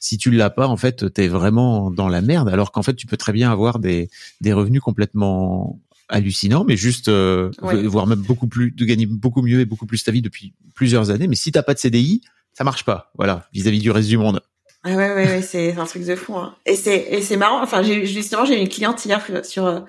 [0.06, 3.08] si tu l'as pas, en fait, t'es vraiment dans la merde, alors qu'en fait tu
[3.08, 4.10] peux très bien avoir des
[4.42, 7.82] des revenus complètement hallucinants, mais juste euh, Ouais.
[7.88, 11.10] voire même beaucoup plus, de gagner beaucoup mieux et beaucoup plus ta vie depuis plusieurs
[11.10, 11.28] années.
[11.28, 12.22] Mais si t'as pas de CDI,
[12.54, 13.12] ça marche pas.
[13.16, 14.40] Voilà, vis-à-vis du reste du monde.
[14.84, 16.36] Ah ouais, ouais, ouais, c'est un truc de fou.
[16.38, 16.56] Hein.
[16.68, 17.62] Et c'est et c'est marrant.
[17.64, 19.84] Enfin, justement j'ai eu une cliente hier sur.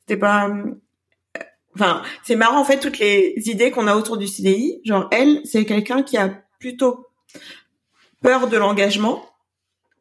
[0.00, 0.48] C'était pas.
[0.50, 0.74] euh,
[1.74, 4.80] Enfin, c'est marrant en fait toutes les idées qu'on a autour du CDI.
[4.84, 6.28] Genre elle, c'est quelqu'un qui a
[6.60, 7.06] plutôt
[8.20, 9.24] peur de l'engagement.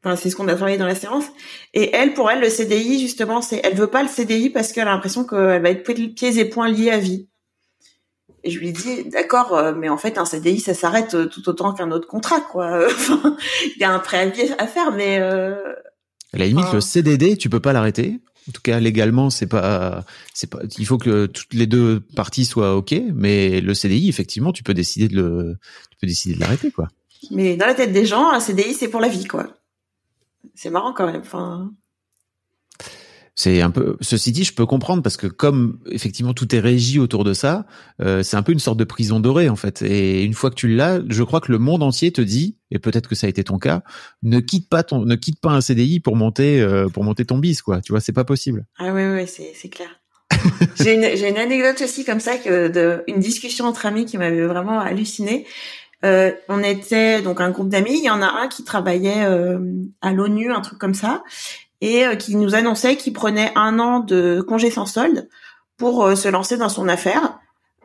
[0.03, 1.25] Enfin, c'est ce qu'on a travaillé dans la séance.
[1.73, 4.87] Et elle, pour elle, le CDI justement, c'est elle veut pas le CDI parce qu'elle
[4.87, 7.27] a l'impression qu'elle va être pieds et poings liés à vie.
[8.43, 11.47] Et je lui dis, d'accord, euh, mais en fait, un CDI, ça s'arrête euh, tout
[11.47, 12.87] autant qu'un autre contrat, quoi.
[13.75, 15.55] Il y a un préavis à faire, mais euh,
[16.33, 18.19] À la limite, le CDD, tu peux pas l'arrêter.
[18.49, 22.45] En tout cas, légalement, c'est pas, c'est pas, il faut que toutes les deux parties
[22.45, 22.95] soient ok.
[23.13, 25.57] Mais le CDI, effectivement, tu peux décider de le,
[25.91, 26.87] tu peux décider de l'arrêter, quoi.
[27.29, 29.60] mais dans la tête des gens, un CDI, c'est pour la vie, quoi.
[30.55, 31.21] C'est marrant quand même.
[31.21, 31.71] Enfin,
[33.35, 33.97] C'est un peu.
[34.01, 37.65] Ceci dit, je peux comprendre parce que comme effectivement tout est régi autour de ça,
[38.01, 39.81] euh, c'est un peu une sorte de prison dorée en fait.
[39.81, 42.79] Et une fois que tu l'as, je crois que le monde entier te dit, et
[42.79, 43.83] peut-être que ça a été ton cas,
[44.21, 47.37] ne quitte pas ton, ne quitte pas un CDI pour monter, euh, pour monter ton
[47.37, 47.81] bis, quoi.
[47.81, 48.65] Tu vois, c'est pas possible.
[48.77, 49.89] ah ouais, ouais, c'est c'est clair.
[50.79, 54.17] j'ai une j'ai une anecdote aussi comme ça que de une discussion entre amis qui
[54.17, 55.45] m'avait vraiment halluciné.
[56.03, 57.97] Euh, on était donc un groupe d'amis.
[57.97, 59.59] Il y en a un qui travaillait euh,
[60.01, 61.23] à l'ONU, un truc comme ça,
[61.79, 65.29] et euh, qui nous annonçait qu'il prenait un an de congé sans solde
[65.77, 67.39] pour euh, se lancer dans son affaire.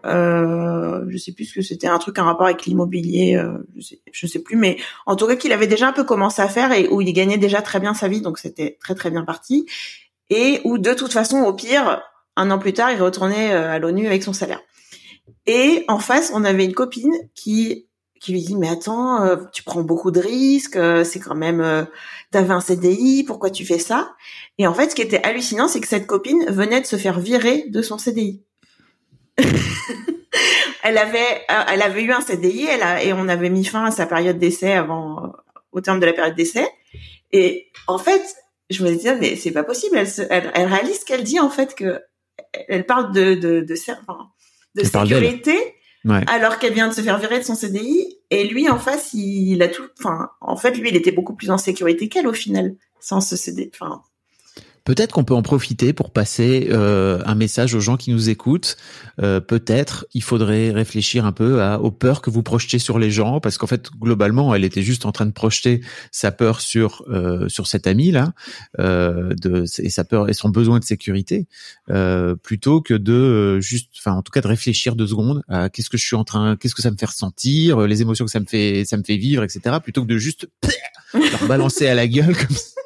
[0.05, 3.81] Euh, je sais plus ce que c'était un truc en rapport avec l'immobilier, euh, je
[3.81, 6.49] sais, je sais plus, mais en tout cas qu'il avait déjà un peu commencé à
[6.49, 9.25] faire et où il gagnait déjà très bien sa vie, donc c'était très très bien
[9.25, 9.67] parti.
[10.31, 12.03] Et où de toute façon, au pire,
[12.37, 14.61] un an plus tard, il retournait euh, à l'ONU avec son salaire.
[15.47, 17.86] Et en face, on avait une copine qui
[18.27, 21.61] qui lui dit mais attends, euh, tu prends beaucoup de risques, euh, c'est quand même
[21.61, 21.85] euh,
[22.33, 24.17] t'avais un CDI, pourquoi tu fais ça?
[24.59, 27.21] Et en fait, ce qui était hallucinant, c'est que cette copine venait de se faire
[27.21, 28.43] virer de son CDI.
[30.83, 33.85] elle avait euh, elle avait eu un CDI, elle a, et on avait mis fin
[33.85, 35.33] à sa période d'essai avant
[35.71, 36.67] au terme de la période d'essai.
[37.31, 38.23] Et en fait,
[38.71, 41.51] je me disais mais c'est pas possible, elle, se, elle, elle réalise qu'elle dit en
[41.51, 42.01] fait que
[42.69, 43.75] elle parle de de de,
[44.75, 45.76] de sécurité
[46.29, 49.63] Alors qu'elle vient de se faire virer de son CDI et lui en face il
[49.63, 52.77] a tout enfin en fait lui il était beaucoup plus en sécurité qu'elle au final
[53.01, 54.03] sans ce CD enfin
[54.87, 58.77] Peut-être qu'on peut en profiter pour passer euh, un message aux gens qui nous écoutent.
[59.21, 63.11] Euh, peut-être il faudrait réfléchir un peu à, aux peurs que vous projetez sur les
[63.11, 65.81] gens, parce qu'en fait globalement, elle était juste en train de projeter
[66.13, 68.33] sa peur sur euh, sur cet ami là,
[68.79, 71.49] euh, de, et sa peur et son besoin de sécurité,
[71.91, 75.69] euh, plutôt que de euh, juste, enfin en tout cas de réfléchir deux secondes à
[75.69, 78.31] qu'est-ce que je suis en train, qu'est-ce que ça me fait ressentir, les émotions que
[78.31, 79.79] ça me fait ça me fait vivre, etc.
[79.83, 80.49] Plutôt que de juste
[81.13, 82.77] leur balancer à la gueule comme ça.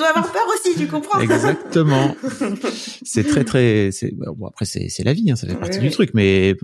[0.00, 2.16] Dois avoir peur aussi, tu comprends Exactement.
[3.04, 3.90] c'est très très.
[3.92, 5.92] C'est bon après c'est c'est la vie, hein, ça fait partie Oui, du oui.
[5.92, 6.10] truc.
[6.14, 6.56] Mais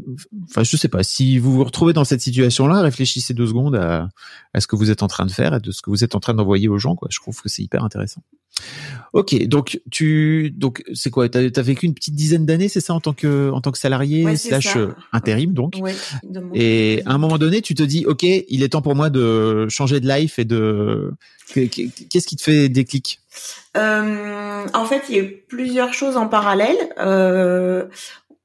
[0.49, 1.03] enfin je sais pas.
[1.03, 4.09] Si vous vous retrouvez dans cette situation-là, réfléchissez deux secondes à,
[4.55, 6.15] à ce que vous êtes en train de faire et de ce que vous êtes
[6.15, 6.97] en train d'envoyer aux gens.
[6.97, 7.09] Quoi.
[7.11, 8.23] Je trouve que c'est hyper intéressant.
[9.13, 11.29] Ok, donc tu donc c'est quoi?
[11.29, 13.79] T'as as vécu une petite dizaine d'années, c'est ça en tant que en tant que
[13.79, 14.79] salarié Ouais, slash ça.
[14.79, 15.75] euh, intérim donc?
[15.81, 15.95] Ouais,
[16.55, 19.69] Et à un moment donné, tu te dis, ok, il est temps pour moi de
[19.69, 21.13] changer de life et de
[21.55, 23.21] qu'est-ce qui te fait déclic?
[23.77, 26.77] Euh, en fait, il y a eu plusieurs choses en parallèle.
[26.99, 27.87] Euh,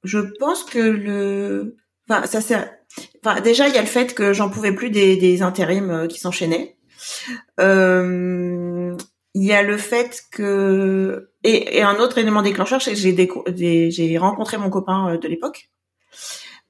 [0.03, 1.75] je pense que le,
[2.09, 2.57] enfin, ça c'est,
[3.25, 6.07] enfin, déjà il y a le fait que j'en pouvais plus des, des intérims euh,
[6.07, 6.75] qui s'enchaînaient.
[7.59, 8.50] Euh,
[9.33, 13.13] il y a le fait que et, et un autre élément déclencheur, c'est que j'ai
[13.13, 15.69] des- j'ai rencontré mon copain euh, de l'époque.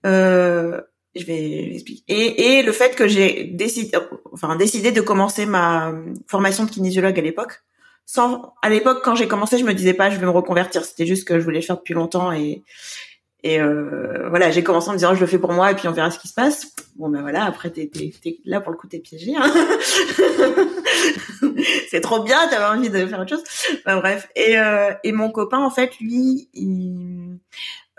[0.05, 0.81] Euh,
[1.15, 2.03] je vais l'expliquer.
[2.07, 3.97] Et, et le fait que j'ai décidé,
[4.31, 5.93] enfin décidé de commencer ma
[6.27, 7.61] formation de kinésiologue à l'époque
[8.05, 11.05] sans à l'époque quand j'ai commencé je me disais pas je vais me reconvertir c'était
[11.05, 12.63] juste que je voulais le faire depuis longtemps et
[13.43, 15.87] et euh, voilà j'ai commencé en me disant je le fais pour moi et puis
[15.87, 18.71] on verra ce qui se passe bon ben voilà après t'es t'es, t'es là pour
[18.71, 19.51] le coup t'es piégé hein.
[21.89, 23.43] c'est trop bien t'avais envie de faire autre chose
[23.85, 27.39] Enfin, bref et euh, et mon copain en fait lui il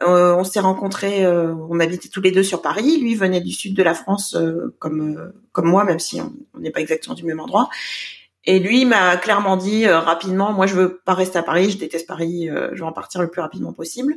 [0.02, 2.98] euh, on s'est rencontrés, euh, on habitait tous les deux sur Paris.
[3.00, 6.32] Lui venait du sud de la France, euh, comme euh, comme moi, même si on
[6.58, 7.68] n'est pas exactement du même endroit.
[8.44, 12.08] Et lui m'a clairement dit rapidement, moi je veux pas rester à Paris, je déteste
[12.08, 14.16] Paris, je veux en partir le plus rapidement possible.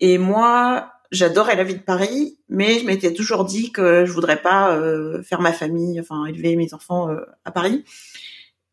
[0.00, 4.40] Et moi, j'adorais la vie de Paris, mais je m'étais toujours dit que je voudrais
[4.40, 7.84] pas euh, faire ma famille, enfin élever mes enfants euh, à Paris.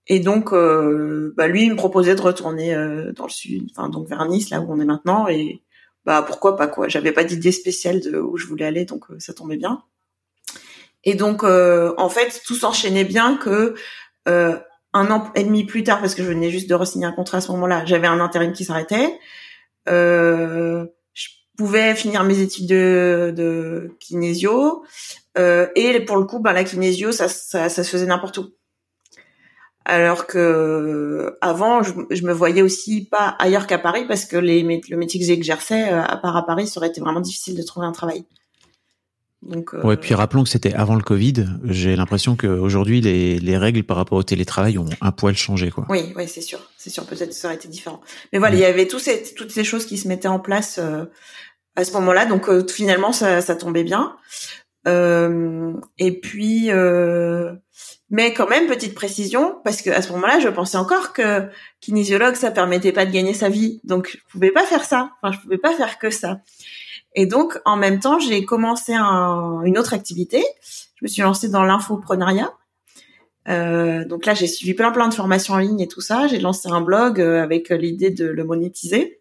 [0.08, 3.90] Et donc, euh, bah, lui, il me proposait de retourner euh, dans le sud, enfin
[3.90, 5.28] donc vers Nice, là où on est maintenant.
[5.28, 5.62] Et
[6.06, 6.90] bah pourquoi pas quoi.
[6.90, 9.84] J'avais pas d'idée spéciale de où je voulais aller, donc euh, ça tombait bien.
[11.06, 13.76] Et donc, euh, en fait, tout s'enchaînait bien que
[14.94, 17.40] un an et demi plus tard, parce que je venais juste de re-signer un contrat
[17.40, 19.18] à ce moment-là, j'avais un intérim qui s'arrêtait.
[19.90, 20.86] Euh,
[21.58, 24.84] pouvais finir mes études de, de kinésio.
[25.38, 28.50] Euh, et pour le coup, ben, la kinésio, ça, ça, ça se faisait n'importe où.
[29.86, 34.64] Alors que avant, je, je me voyais aussi pas ailleurs qu'à Paris parce que les,
[34.64, 37.64] le métier que j'exerçais, euh, à part à Paris, ça aurait été vraiment difficile de
[37.64, 38.26] trouver un travail.
[39.46, 41.46] Donc, euh, Ouais, puis rappelons que c'était avant le Covid.
[41.66, 45.86] J'ai l'impression qu'aujourd'hui, les, les règles par rapport au télétravail ont un poil changé, quoi.
[45.90, 47.06] Oui, oui, c'est sûr, c'est sûr.
[47.06, 48.02] Peut-être que ça aurait été différent.
[48.32, 50.80] Mais voilà, il y avait tous ces, toutes ces choses qui se mettaient en place
[50.80, 51.06] euh,
[51.76, 52.26] à ce moment-là.
[52.26, 54.16] Donc euh, finalement, ça, ça tombait bien.
[54.88, 57.54] Euh, et puis, euh,
[58.10, 61.48] mais quand même, petite précision, parce que à ce moment-là, je pensais encore que
[61.80, 63.80] kinésiologue, ça permettait pas de gagner sa vie.
[63.84, 65.12] Donc, je pouvais pas faire ça.
[65.22, 66.40] Enfin, je pouvais pas faire que ça.
[67.16, 70.44] Et donc, en même temps, j'ai commencé un- une autre activité.
[70.96, 72.52] Je me suis lancée dans l'infoprenariat.
[73.50, 76.28] Euh, donc là, j'ai suivi plein plein de formations en ligne et tout ça.
[76.28, 79.20] J'ai lancé un blog euh, avec l'idée de le monétiser.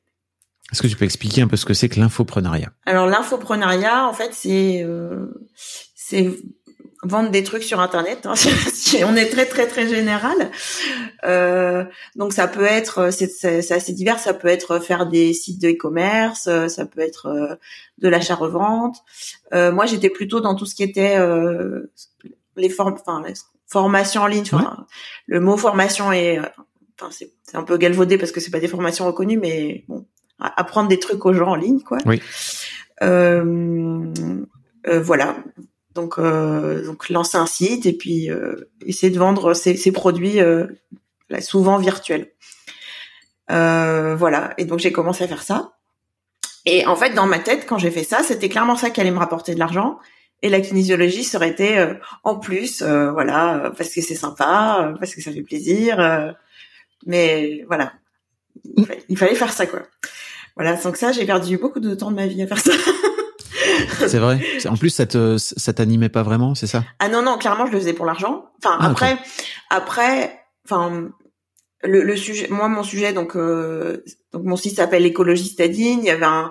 [0.70, 2.70] Est-ce que tu peux expliquer un peu ce que c'est que l'infoprenariat?
[2.86, 5.26] Alors l'infoprenariat, en fait, c'est euh,
[5.94, 6.30] c'est
[7.04, 8.26] vendre des trucs sur Internet.
[8.26, 8.34] hein.
[9.06, 10.50] On est très très très général.
[11.24, 11.84] Euh,
[12.16, 14.18] donc ça peut être, c'est c'est- assez divers.
[14.18, 17.54] Ça peut être faire des sites de e-commerce, euh, ça peut être euh,
[17.98, 18.96] de l'achat-revente.
[19.54, 21.90] Euh, moi, j'étais plutôt dans tout ce qui était euh,
[22.56, 23.34] les formes, enfin les
[23.66, 24.44] formations en ligne.
[25.26, 26.42] Le mot formation est, euh,
[27.00, 30.06] enfin c'est c'est un peu galvaudé parce que c'est pas des formations reconnues, mais bon,
[30.38, 31.98] apprendre des trucs aux gens en ligne, quoi.
[32.06, 32.20] Oui.
[33.02, 34.12] Euh,
[34.86, 35.36] euh, voilà.
[35.94, 40.40] Donc, euh, donc lancer un site et puis euh, essayer de vendre ses, ses produits
[40.40, 40.66] euh,
[41.28, 42.32] là, souvent virtuels.
[43.50, 44.54] Euh, voilà.
[44.58, 45.72] Et donc j'ai commencé à faire ça.
[46.64, 49.10] Et en fait, dans ma tête, quand j'ai fait ça, c'était clairement ça qui allait
[49.10, 49.98] me rapporter de l'argent.
[50.42, 55.14] Et la kinésiologie serait été euh, en plus, euh, voilà, parce que c'est sympa, parce
[55.14, 56.34] que ça fait plaisir.
[57.06, 57.92] mais voilà,
[59.08, 59.82] il fallait faire ça, quoi.
[60.56, 62.72] Voilà, sans que ça, j'ai perdu beaucoup de temps de ma vie à faire ça.
[64.08, 66.84] C'est vrai En plus, ça te ça t'animait pas vraiment, c'est ça?
[66.98, 68.46] Ah non non, clairement je le faisais pour l'argent.
[68.58, 69.16] Enfin Ah, après
[69.70, 71.08] après enfin
[71.82, 76.06] le, le sujet moi mon sujet donc euh, donc mon site s'appelle écologie stadine, il
[76.06, 76.50] y avait un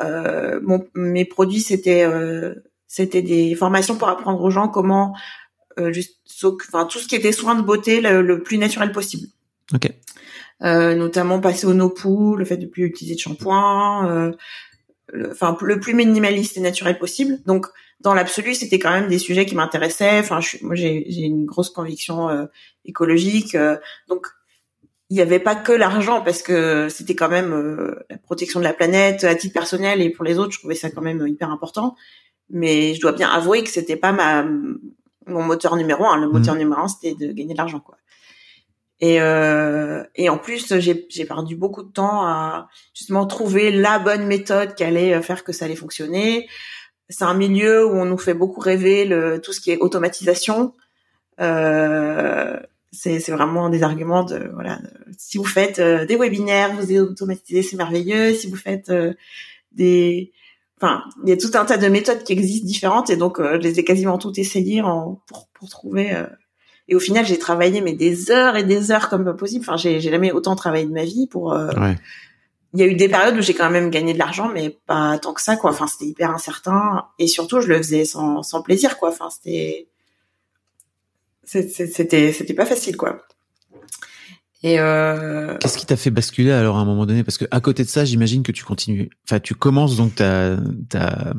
[0.00, 2.54] euh, mon mes produits c'était euh,
[2.86, 5.14] c'était des formations pour apprendre aux gens comment
[5.78, 6.18] euh, juste
[6.68, 9.26] enfin tout ce qui était soins de beauté le, le plus naturel possible.
[9.74, 9.88] Ok.
[10.62, 14.32] euh, notamment passer au no-poo, le fait de plus utiliser de shampoing, euh,
[15.12, 17.38] le, enfin le plus minimaliste et naturel possible.
[17.46, 17.66] Donc
[18.00, 20.18] dans l'absolu, c'était quand même des sujets qui m'intéressaient.
[20.20, 22.46] Enfin, je, moi j'ai une grosse conviction euh,
[22.84, 23.56] écologique,
[24.08, 24.26] donc
[25.10, 28.72] il n'y avait pas que l'argent parce que c'était quand même la protection de la
[28.72, 31.96] planète à titre personnel et pour les autres, je trouvais ça quand même hyper important.
[32.48, 34.44] Mais je dois bien avouer que c'était pas ma
[35.26, 36.16] mon moteur numéro un.
[36.20, 36.58] Le moteur mmh.
[36.58, 37.96] numéro un, c'était de gagner de l'argent, quoi.
[39.00, 44.26] Et, euh, et en plus, j'ai perdu beaucoup de temps à justement trouver la bonne
[44.26, 46.48] méthode qui allait faire que ça allait fonctionner.
[47.08, 50.74] C'est un milieu où on nous fait beaucoup rêver le, tout ce qui est automatisation.
[51.40, 52.58] Euh,
[52.92, 54.78] c'est vraiment des arguments de voilà.
[55.16, 58.34] Si vous faites euh, des webinaires, vous automatisez, c'est merveilleux.
[58.34, 59.14] Si vous faites euh,
[59.72, 60.32] des
[60.82, 63.58] Enfin, il y a tout un tas de méthodes qui existent différentes et donc euh,
[63.60, 66.14] je les ai quasiment toutes essayées en, pour, pour trouver
[66.90, 69.64] et au final, j'ai travaillé mais des heures et des heures comme pas possible.
[69.66, 71.52] Enfin, j'ai jamais autant travaillé de ma vie pour.
[71.52, 71.70] Euh...
[72.72, 75.18] Il y a eu des périodes où j'ai quand même gagné de l'argent, mais pas
[75.18, 75.70] tant que ça, quoi.
[75.70, 79.08] Enfin, c'était hyper incertain et surtout, je le faisais sans, sans plaisir, quoi.
[79.10, 79.88] Enfin, c'était
[81.44, 83.22] c'était c'était pas facile, quoi.
[84.62, 85.56] Et euh...
[85.58, 87.24] qu'est-ce qui t'a fait basculer alors à un moment donné?
[87.24, 89.08] Parce que à côté de ça, j'imagine que tu continues.
[89.24, 90.56] Enfin, tu commences donc ta,
[90.90, 91.32] ta,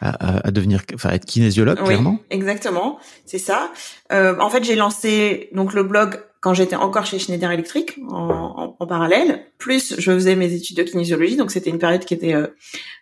[0.00, 2.20] à, à, devenir, enfin, être kinésiologue, oui, clairement.
[2.30, 3.72] Exactement, c'est ça.
[4.12, 8.30] Euh, en fait, j'ai lancé donc le blog quand j'étais encore chez Schneider Electric en,
[8.30, 9.44] en, en, parallèle.
[9.58, 12.46] Plus, je faisais mes études de kinésiologie, donc c'était une période qui était euh,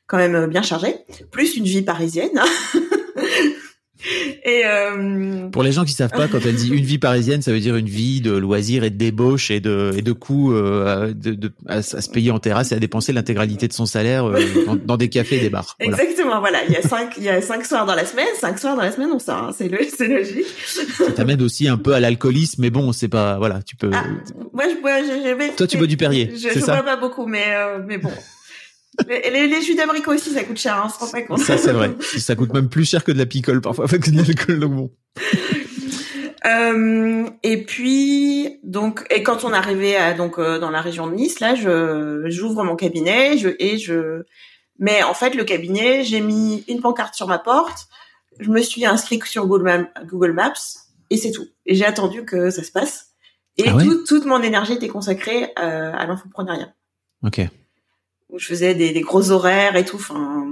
[0.07, 0.97] quand même bien chargée.
[1.31, 2.41] Plus une vie parisienne.
[4.45, 5.49] Et euh...
[5.49, 7.77] pour les gens qui savent pas, quand elle dit une vie parisienne, ça veut dire
[7.77, 11.53] une vie de loisirs et de débauche et de et de coûts euh, de, de
[11.67, 14.97] à, se payer en terrasse et à dépenser l'intégralité de son salaire euh, dans, dans,
[14.97, 15.77] des cafés et des bars.
[15.81, 16.03] Voilà.
[16.03, 16.59] Exactement, voilà.
[16.69, 18.83] Il y a cinq il y a cinq soirs dans la semaine, cinq soirs dans
[18.83, 20.47] la semaine, on ça, hein, c'est c'est logique.
[20.67, 23.91] Ça t'amène aussi un peu à l'alcoolisme, mais bon, c'est pas voilà, tu peux.
[23.93, 24.05] Ah,
[24.53, 26.33] moi, je bois, je, je, Toi, tu bois du Perrier.
[26.35, 28.11] Je, bois pas beaucoup, mais euh, mais bon.
[29.09, 31.41] Les, les, jus d'abricot aussi, ça coûte cher, hein, on se rend pas compte.
[31.41, 31.95] Ça, c'est vrai.
[32.01, 34.91] Ça coûte même plus cher que de la picole, parfois, que de l'alcool, donc bon.
[36.45, 41.15] Euh, et puis donc et quand on arrivait à donc euh, dans la région de
[41.15, 44.23] Nice là je j'ouvre mon cabinet je et je
[44.79, 47.89] mais en fait le cabinet j'ai mis une pancarte sur ma porte
[48.39, 50.53] je me suis inscrit sur Google, Google Maps
[51.11, 53.09] et c'est tout et j'ai attendu que ça se passe
[53.57, 56.73] et ah tout, toute mon énergie était consacrée euh, à l'infopreneuriat.
[57.25, 57.41] Ok
[58.29, 59.97] où je faisais des, des, gros horaires et tout.
[59.97, 60.47] Enfin,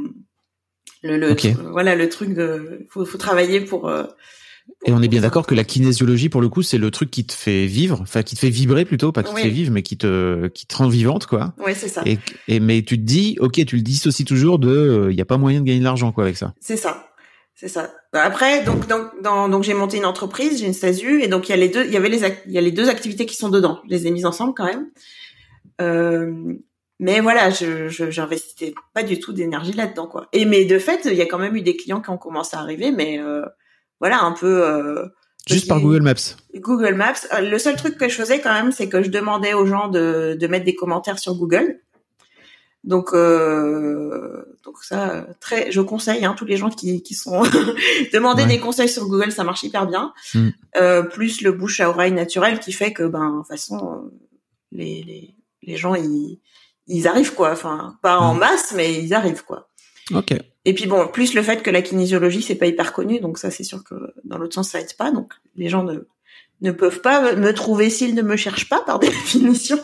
[1.02, 1.36] le, le
[1.70, 3.88] voilà le truc de faut, faut travailler pour.
[3.88, 4.04] Euh,
[4.86, 7.26] et on est bien d'accord que la kinésiologie, pour le coup, c'est le truc qui
[7.26, 9.82] te fait vivre, enfin qui te fait vibrer plutôt, pas qui te fait vivre, mais
[9.82, 11.54] qui te qui te rend vivante, quoi.
[11.58, 12.02] Oui, c'est ça.
[12.06, 12.18] Et,
[12.48, 15.26] et, mais tu te dis, ok, tu le dissocies toujours de, il euh, n'y a
[15.26, 16.54] pas moyen de gagner de l'argent, quoi, avec ça.
[16.60, 17.10] C'est ça,
[17.54, 17.90] c'est ça.
[18.12, 21.52] Après, donc donc dans, donc j'ai monté une entreprise, j'ai une SASU, et donc il
[21.52, 23.36] y a les deux, il y avait les il y a les deux activités qui
[23.36, 23.80] sont dedans.
[23.84, 24.86] Je les ai mises ensemble quand même.
[25.80, 26.54] Euh,
[27.00, 30.28] mais voilà, je j'investissais pas du tout d'énergie là-dedans quoi.
[30.32, 32.56] Et mais de fait, il y a quand même eu des clients qui ont commencé
[32.56, 33.44] à arriver, mais euh,
[34.00, 34.64] voilà un peu.
[34.64, 35.06] Euh,
[35.48, 36.36] Juste par Google Maps.
[36.54, 37.26] Google Maps.
[37.34, 39.88] Euh, le seul truc que je faisais quand même, c'est que je demandais aux gens
[39.88, 41.80] de, de mettre des commentaires sur Google.
[42.84, 47.42] Donc euh, donc ça très je conseille hein, tous les gens qui qui sont
[48.12, 50.48] demander des conseils sur Google ça marche hyper bien mm.
[50.76, 54.10] euh, plus le bouche à oreille naturel qui fait que ben de toute façon
[54.70, 56.40] les les les gens ils
[56.86, 57.52] ils arrivent quoi.
[57.52, 58.38] Enfin, pas en mmh.
[58.38, 59.68] masse, mais ils arrivent quoi.
[60.12, 60.34] Ok.
[60.66, 63.50] Et puis bon, plus le fait que la kinésiologie c'est pas hyper connu, donc ça
[63.50, 65.10] c'est sûr que dans l'autre sens ça aide pas.
[65.10, 66.06] Donc les gens ne
[66.60, 69.78] ne peuvent pas me trouver s'ils ne me cherchent pas par définition.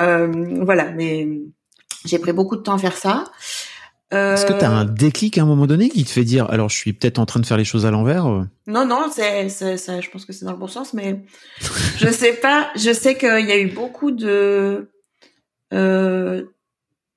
[0.00, 1.28] Euh, voilà, mais
[2.04, 3.24] j'ai pris beaucoup de temps à faire ça.
[4.12, 4.34] Euh...
[4.34, 6.68] Est-ce que tu as un déclic à un moment donné qui te fait dire alors
[6.68, 8.24] je suis peut-être en train de faire les choses à l'envers
[8.66, 11.22] Non non, c'est ça je pense que c'est dans le bon sens mais
[11.96, 14.90] je sais pas, je sais qu'il y a eu beaucoup de
[15.72, 16.44] euh,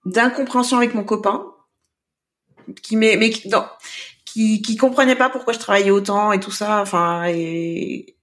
[0.06, 1.46] d'incompréhension avec mon copain,
[2.82, 7.26] qui mais mais qui, qui comprenait pas pourquoi je travaillais autant et tout ça, enfin
[7.26, 8.16] et,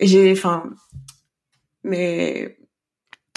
[0.00, 0.64] et j'ai, enfin,
[1.82, 2.56] mais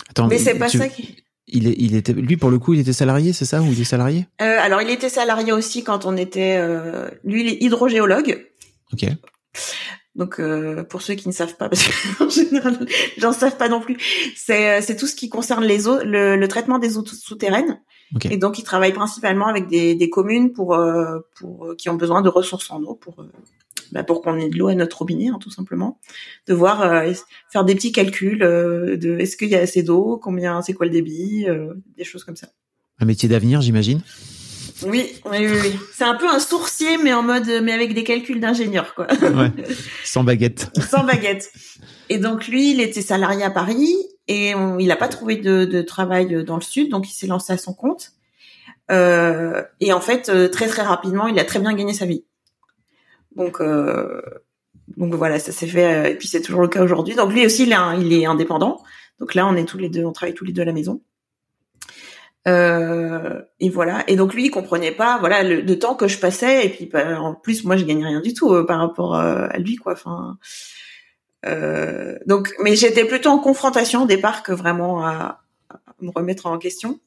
[0.10, 2.80] Attends, mais c'est pas ça qui il, est, il était, lui pour le coup, il
[2.82, 4.28] était salarié, c'est ça ou il est salarié?
[4.42, 8.46] Euh, Alors il était salarié aussi quand on était, euh, lui il est hydrogéologue.
[8.92, 9.06] Ok.
[10.18, 11.88] Donc euh, pour ceux qui ne savent pas, parce
[12.18, 12.86] qu'en général,
[13.22, 13.98] ne savent pas non plus,
[14.36, 17.80] c'est euh, c'est tout ce qui concerne les eaux, le, le traitement des eaux souterraines.
[18.30, 22.22] Et donc ils travaillent principalement avec des, des communes pour euh, pour qui ont besoin
[22.22, 23.24] de ressources en eau pour
[23.92, 26.00] bah, pour qu'on ait de l'eau à notre robinet, hein, tout simplement.
[26.48, 27.04] De voir
[27.52, 30.92] faire des petits calculs de est-ce qu'il y a assez d'eau, combien, c'est quoi le
[30.92, 31.46] débit,
[31.96, 32.48] des choses comme ça.
[33.00, 34.02] Un métier d'avenir, j'imagine?
[34.84, 35.80] Oui, oui, oui.
[35.94, 39.08] C'est un peu un sourcier, mais en mode, mais avec des calculs d'ingénieur, quoi.
[39.22, 39.52] Ouais.
[40.04, 40.70] Sans baguette.
[40.90, 41.52] Sans baguette.
[42.10, 43.96] Et donc lui, il était salarié à Paris.
[44.28, 47.54] et il n'a pas trouvé de, de, travail dans le sud, donc il s'est lancé
[47.54, 48.12] à son compte.
[48.92, 52.24] Euh, et en fait, euh, très très rapidement, il a très bien gagné sa vie.
[53.36, 54.22] Donc euh,
[54.96, 56.12] donc voilà, ça s'est fait.
[56.12, 57.16] Et puis c'est toujours le cas aujourd'hui.
[57.16, 58.82] Donc lui aussi, il est, il est indépendant.
[59.20, 61.02] Donc là, on est tous les deux, on travaille tous les deux à la maison.
[62.48, 64.04] Euh, et voilà.
[64.08, 66.66] Et donc lui, il comprenait pas, voilà, le, temps que je passais.
[66.66, 69.48] Et puis bah, en plus, moi, je gagnais rien du tout euh, par rapport euh,
[69.50, 69.94] à lui, quoi.
[69.94, 70.38] Enfin,
[71.46, 75.42] euh, donc, mais j'étais plutôt en confrontation au départ que vraiment à,
[76.02, 77.00] me remettre en question.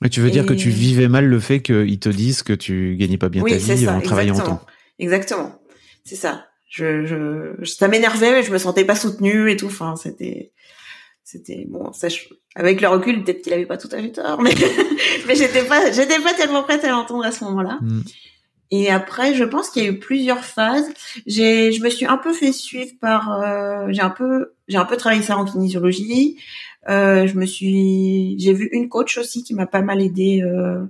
[0.00, 2.96] Mais tu veux dire que tu vivais mal le fait qu'ils te disent que tu
[2.96, 4.60] gagnais pas bien ta vie ça, en travaillant autant.
[4.98, 5.60] Exactement.
[6.04, 6.46] C'est ça.
[6.68, 9.66] Je, je, ça m'énervait, je me sentais pas soutenue et tout.
[9.66, 10.52] Enfin, c'était,
[11.30, 11.92] c'était bon.
[11.92, 12.08] Ça,
[12.54, 14.54] avec le recul, peut-être qu'il avait pas tout à fait tort, mais
[15.26, 17.78] mais j'étais pas, j'étais pas tellement prête à l'entendre à ce moment-là.
[17.82, 18.00] Mm.
[18.70, 20.90] Et après, je pense qu'il y a eu plusieurs phases.
[21.26, 24.86] J'ai, je me suis un peu fait suivre par, euh, j'ai un peu, j'ai un
[24.86, 26.38] peu travaillé ça en kinésiologie.
[26.88, 30.86] Euh, je me suis, j'ai vu une coach aussi qui m'a pas mal aidé euh,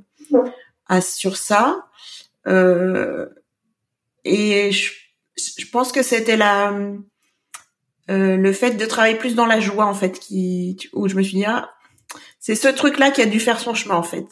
[0.86, 1.84] à, sur ça.
[2.47, 3.26] Euh,
[4.24, 4.93] et je,
[5.36, 6.72] je, pense que c'était la,
[8.11, 11.22] euh, le fait de travailler plus dans la joie en fait, qui, où je me
[11.22, 11.70] suis dit ah,
[12.40, 14.26] c'est ce truc-là qui a dû faire son chemin en fait.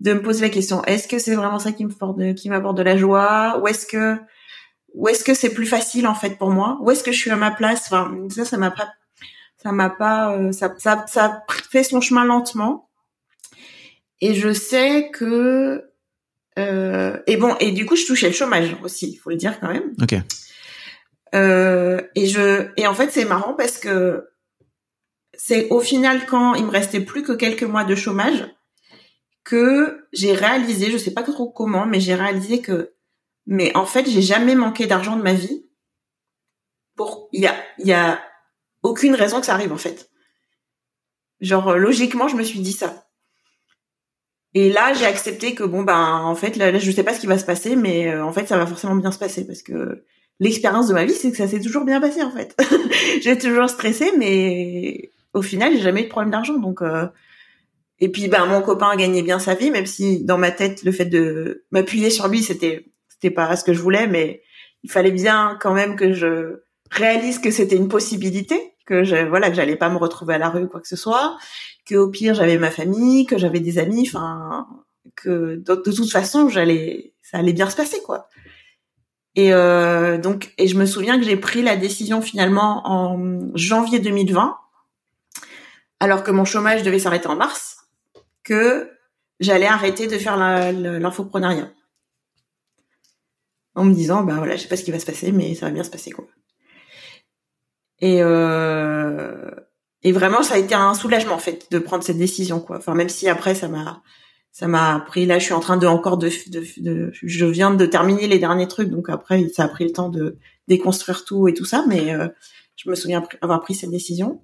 [0.00, 2.82] De me poser la question est-ce que c'est vraiment ça qui me qui m'apporte de
[2.82, 3.60] la joie?
[3.60, 4.16] Ou est-ce que
[4.94, 6.78] ou est-ce que c'est plus facile en fait pour moi?
[6.82, 7.84] Ou est-ce que je suis à ma place?
[7.86, 8.88] Enfin ça ça m'a pas
[9.60, 12.88] ça m'a pas euh, ça, ça ça fait son chemin lentement.
[14.20, 15.84] Et je sais que
[16.58, 19.58] euh, et bon et du coup je touchais le chômage aussi il faut le dire
[19.58, 19.94] quand même.
[20.02, 20.14] Ok
[21.34, 24.28] euh, et je et en fait c'est marrant parce que
[25.34, 28.46] c'est au final quand il me restait plus que quelques mois de chômage
[29.48, 32.92] que j'ai réalisé, je sais pas trop comment, mais j'ai réalisé que,
[33.46, 35.64] mais en fait, j'ai jamais manqué d'argent de ma vie.
[36.96, 38.20] Pour, il y a, il y a
[38.82, 40.10] aucune raison que ça arrive en fait.
[41.40, 43.08] Genre logiquement, je me suis dit ça.
[44.52, 47.26] Et là, j'ai accepté que bon ben en fait là, je sais pas ce qui
[47.26, 50.04] va se passer, mais euh, en fait ça va forcément bien se passer parce que
[50.40, 52.56] l'expérience de ma vie c'est que ça s'est toujours bien passé en fait.
[53.22, 56.82] j'ai toujours stressé, mais au final j'ai jamais eu de problème d'argent donc.
[56.82, 57.06] Euh,
[58.00, 60.92] et puis, ben, mon copain gagnait bien sa vie, même si dans ma tête, le
[60.92, 64.42] fait de m'appuyer sur lui, c'était, c'était pas ce que je voulais, mais
[64.84, 69.50] il fallait bien quand même que je réalise que c'était une possibilité, que je, voilà,
[69.50, 71.36] que j'allais pas me retrouver à la rue ou quoi que ce soit,
[71.84, 74.66] que au pire, j'avais ma famille, que j'avais des amis, enfin,
[75.16, 78.28] que de, toute façon, j'allais, ça allait bien se passer, quoi.
[79.34, 84.00] Et euh, donc, et je me souviens que j'ai pris la décision finalement en janvier
[84.00, 84.56] 2020,
[86.00, 87.76] alors que mon chômage devait s'arrêter en mars
[88.42, 88.90] que
[89.40, 91.70] j'allais arrêter de faire l'infoprenariat.
[93.74, 95.66] En me disant, bah voilà, je sais pas ce qui va se passer, mais ça
[95.66, 96.26] va bien se passer, quoi.
[98.00, 99.50] Et, euh,
[100.02, 102.78] et vraiment, ça a été un soulagement, en fait, de prendre cette décision, quoi.
[102.78, 104.02] Enfin, même si après, ça m'a,
[104.58, 106.30] ça m'a pris, là, je suis en train de encore de,
[106.78, 110.08] de, je viens de terminer les derniers trucs, donc après, ça a pris le temps
[110.08, 110.36] de
[110.66, 112.26] déconstruire tout et tout ça, mais euh,
[112.74, 114.40] je me souviens avoir pris cette décision.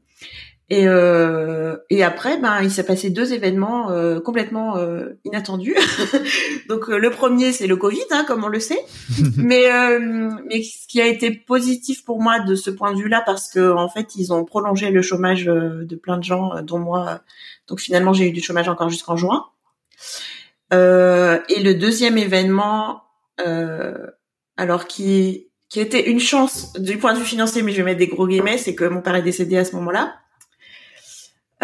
[0.71, 5.75] Et, euh, et après, ben, il s'est passé deux événements euh, complètement euh, inattendus.
[6.69, 8.79] Donc le premier, c'est le Covid, hein, comme on le sait.
[9.37, 9.67] mais,
[10.49, 13.73] mais ce qui a été positif pour moi de ce point de vue-là, parce que
[13.73, 17.21] en fait, ils ont prolongé le chômage de plein de gens, dont moi.
[17.67, 19.47] Donc finalement, j'ai eu du chômage encore jusqu'en juin.
[20.73, 20.77] Et
[21.63, 23.03] le deuxième événement,
[24.57, 27.99] alors qui qui était une chance du point de vue financier, mais je vais mettre
[27.99, 30.15] des gros guillemets, c'est que mon père est décédé à ce moment-là.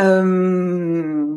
[0.00, 1.36] Euh,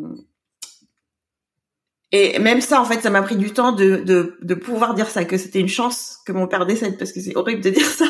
[2.10, 4.02] et même ça, en fait, ça m'a pris du temps de,
[4.40, 7.36] de, pouvoir dire ça, que c'était une chance que mon père décède, parce que c'est
[7.36, 8.06] horrible de dire ça.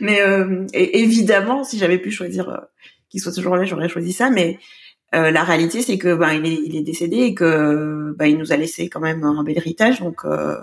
[0.00, 2.58] Mais euh, évidemment, si j'avais pu choisir euh,
[3.08, 4.30] qu'il soit toujours là, j'aurais choisi ça.
[4.30, 4.60] Mais
[5.14, 8.38] euh, la réalité, c'est que ben il est, il est décédé et que ben il
[8.38, 10.00] nous a laissé quand même un bel héritage.
[10.00, 10.56] Donc euh,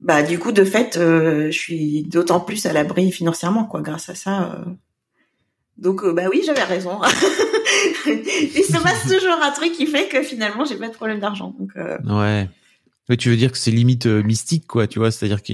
[0.00, 4.14] bah du coup, de fait, je suis d'autant plus à l'abri financièrement, quoi, grâce à
[4.14, 4.64] ça.
[5.76, 7.00] Donc, euh, bah oui, j'avais raison.
[8.06, 11.54] Il se passe toujours un truc qui fait que finalement, j'ai pas de problème d'argent.
[11.58, 11.98] Donc, euh...
[12.04, 12.48] ouais.
[13.10, 15.52] Ouais, tu veux dire que c'est limite euh, mystique, quoi, tu vois, c'est-à-dire que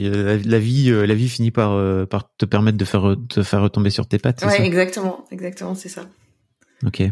[0.49, 3.91] la, vie, euh, la vie finit par, par te permettre de faire, te faire retomber
[3.91, 4.45] sur tes pattes.
[4.45, 6.03] Ouais, exactement, exactement, c'est ça.
[6.87, 7.03] Ok.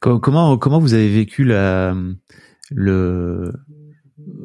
[0.00, 1.94] Comment, comment vous avez vécu la,
[2.70, 3.52] le,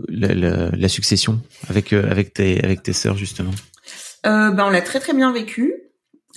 [0.08, 3.52] la, la, la succession avec, avec tes, avec tes sœurs justement?
[4.26, 5.76] Euh, ben, on l'a très très bien vécu.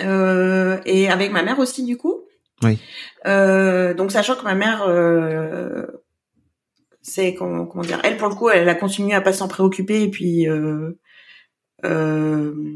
[0.00, 2.22] Euh, et avec ma mère aussi du coup.
[2.62, 2.78] Oui.
[3.26, 5.86] Euh, donc sachant que ma mère, euh,
[7.02, 10.02] c'est comment, comment, dire, elle pour le coup, elle a continué à pas s'en préoccuper
[10.02, 10.98] et puis, euh,
[11.84, 12.74] euh,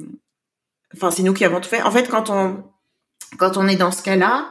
[0.94, 1.82] enfin c'est nous qui avons tout fait.
[1.82, 2.62] En fait, quand on
[3.36, 4.48] quand on est dans ce cas-là,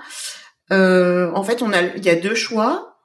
[0.72, 2.98] euh, en fait, on a, il y a deux choix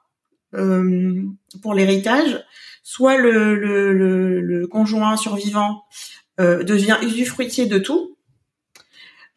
[0.53, 1.21] euh,
[1.61, 2.43] pour l'héritage.
[2.83, 5.83] Soit le, le, le, le, conjoint survivant
[6.39, 8.17] euh, devient usufruitier de tout,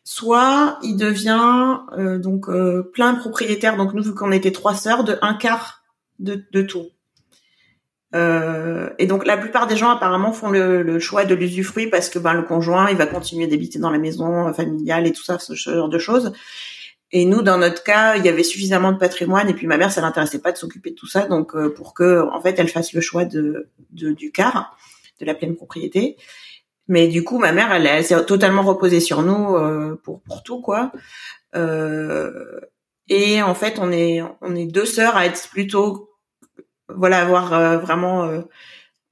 [0.03, 3.77] soit il devient euh, donc euh, plein propriétaire.
[3.77, 5.85] Donc nous, vu qu'on était trois sœurs, de un quart
[6.19, 6.87] de, de tout.
[8.15, 12.09] Euh, et donc la plupart des gens apparemment font le, le choix de l'usufruit parce
[12.09, 15.39] que ben le conjoint il va continuer d'habiter dans la maison familiale et tout ça
[15.39, 16.33] ce genre de choses.
[17.13, 19.93] Et nous dans notre cas il y avait suffisamment de patrimoine et puis ma mère
[19.93, 22.69] ça l'intéressait pas de s'occuper de tout ça donc euh, pour que en fait elle
[22.69, 24.77] fasse le choix de, de du quart
[25.21, 26.17] de la pleine propriété.
[26.89, 30.43] Mais du coup ma mère elle, elle s'est totalement reposée sur nous euh, pour pour
[30.43, 30.93] tout quoi.
[31.55, 32.61] Euh,
[33.09, 36.11] et en fait on est on est deux sœurs à être plutôt
[36.89, 38.43] voilà avoir euh, vraiment euh,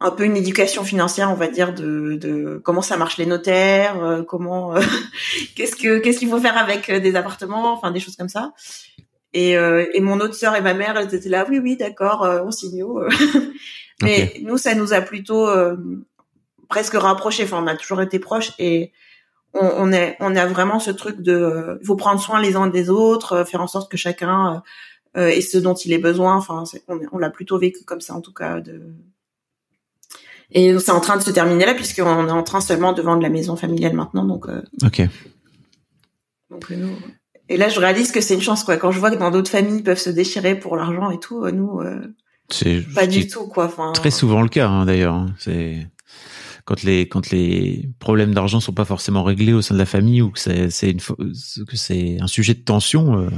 [0.00, 4.02] un peu une éducation financière on va dire de, de comment ça marche les notaires
[4.02, 4.74] euh, comment
[5.56, 8.52] qu'est-ce que qu'est-ce qu'il faut faire avec des appartements enfin des choses comme ça
[9.32, 12.52] et, et mon autre sœur et ma mère elles étaient là oui oui d'accord on
[12.52, 12.84] signe
[14.02, 14.42] mais okay.
[14.44, 15.48] nous ça nous a plutôt
[16.68, 18.92] presque rapprochés enfin on a toujours été proches et
[19.52, 22.68] on, on est on a vraiment ce truc de il faut prendre soin les uns
[22.68, 24.62] des autres faire en sorte que chacun
[25.16, 26.36] euh, et ce dont il est besoin.
[26.36, 28.60] Enfin, on, on l'a plutôt vécu comme ça en tout cas.
[28.60, 28.82] De...
[30.50, 33.22] Et c'est en train de se terminer là puisqu'on est en train seulement de vendre
[33.22, 34.24] la maison familiale maintenant.
[34.24, 34.48] Donc.
[34.48, 34.62] Euh...
[34.84, 35.02] Ok.
[36.50, 36.96] Donc nous.
[37.48, 38.76] Et là, je réalise que c'est une chance quoi.
[38.76, 41.80] Quand je vois que dans d'autres familles peuvent se déchirer pour l'argent et tout, nous.
[41.80, 42.14] Euh...
[42.50, 43.66] C'est pas du tout quoi.
[43.66, 43.92] Enfin.
[43.92, 45.14] Très souvent le cas hein, d'ailleurs.
[45.14, 45.34] Hein.
[45.38, 45.86] C'est
[46.64, 50.22] quand les quand les problèmes d'argent sont pas forcément réglés au sein de la famille
[50.22, 53.30] ou que c'est c'est une que c'est un sujet de tension euh,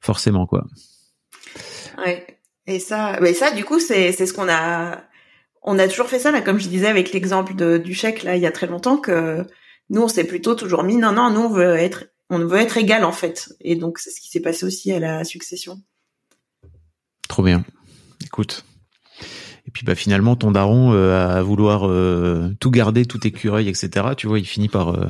[0.00, 0.66] forcément quoi.
[2.04, 2.26] Ouais.
[2.66, 5.02] Et ça, mais ça, du coup, c'est c'est ce qu'on a.
[5.64, 8.36] On a toujours fait ça là, comme je disais avec l'exemple de du chèque là,
[8.36, 9.44] il y a très longtemps que
[9.90, 12.76] nous, on s'est plutôt toujours mis non non, nous on veut être on veut être
[12.76, 13.52] égal en fait.
[13.60, 15.78] Et donc c'est ce qui s'est passé aussi à la succession.
[17.28, 17.64] Trop bien.
[18.22, 18.64] Écoute.
[19.66, 24.08] Et puis bah finalement ton daron euh, à vouloir euh, tout garder, tout écureuil, etc.
[24.16, 25.06] Tu vois, il finit par euh,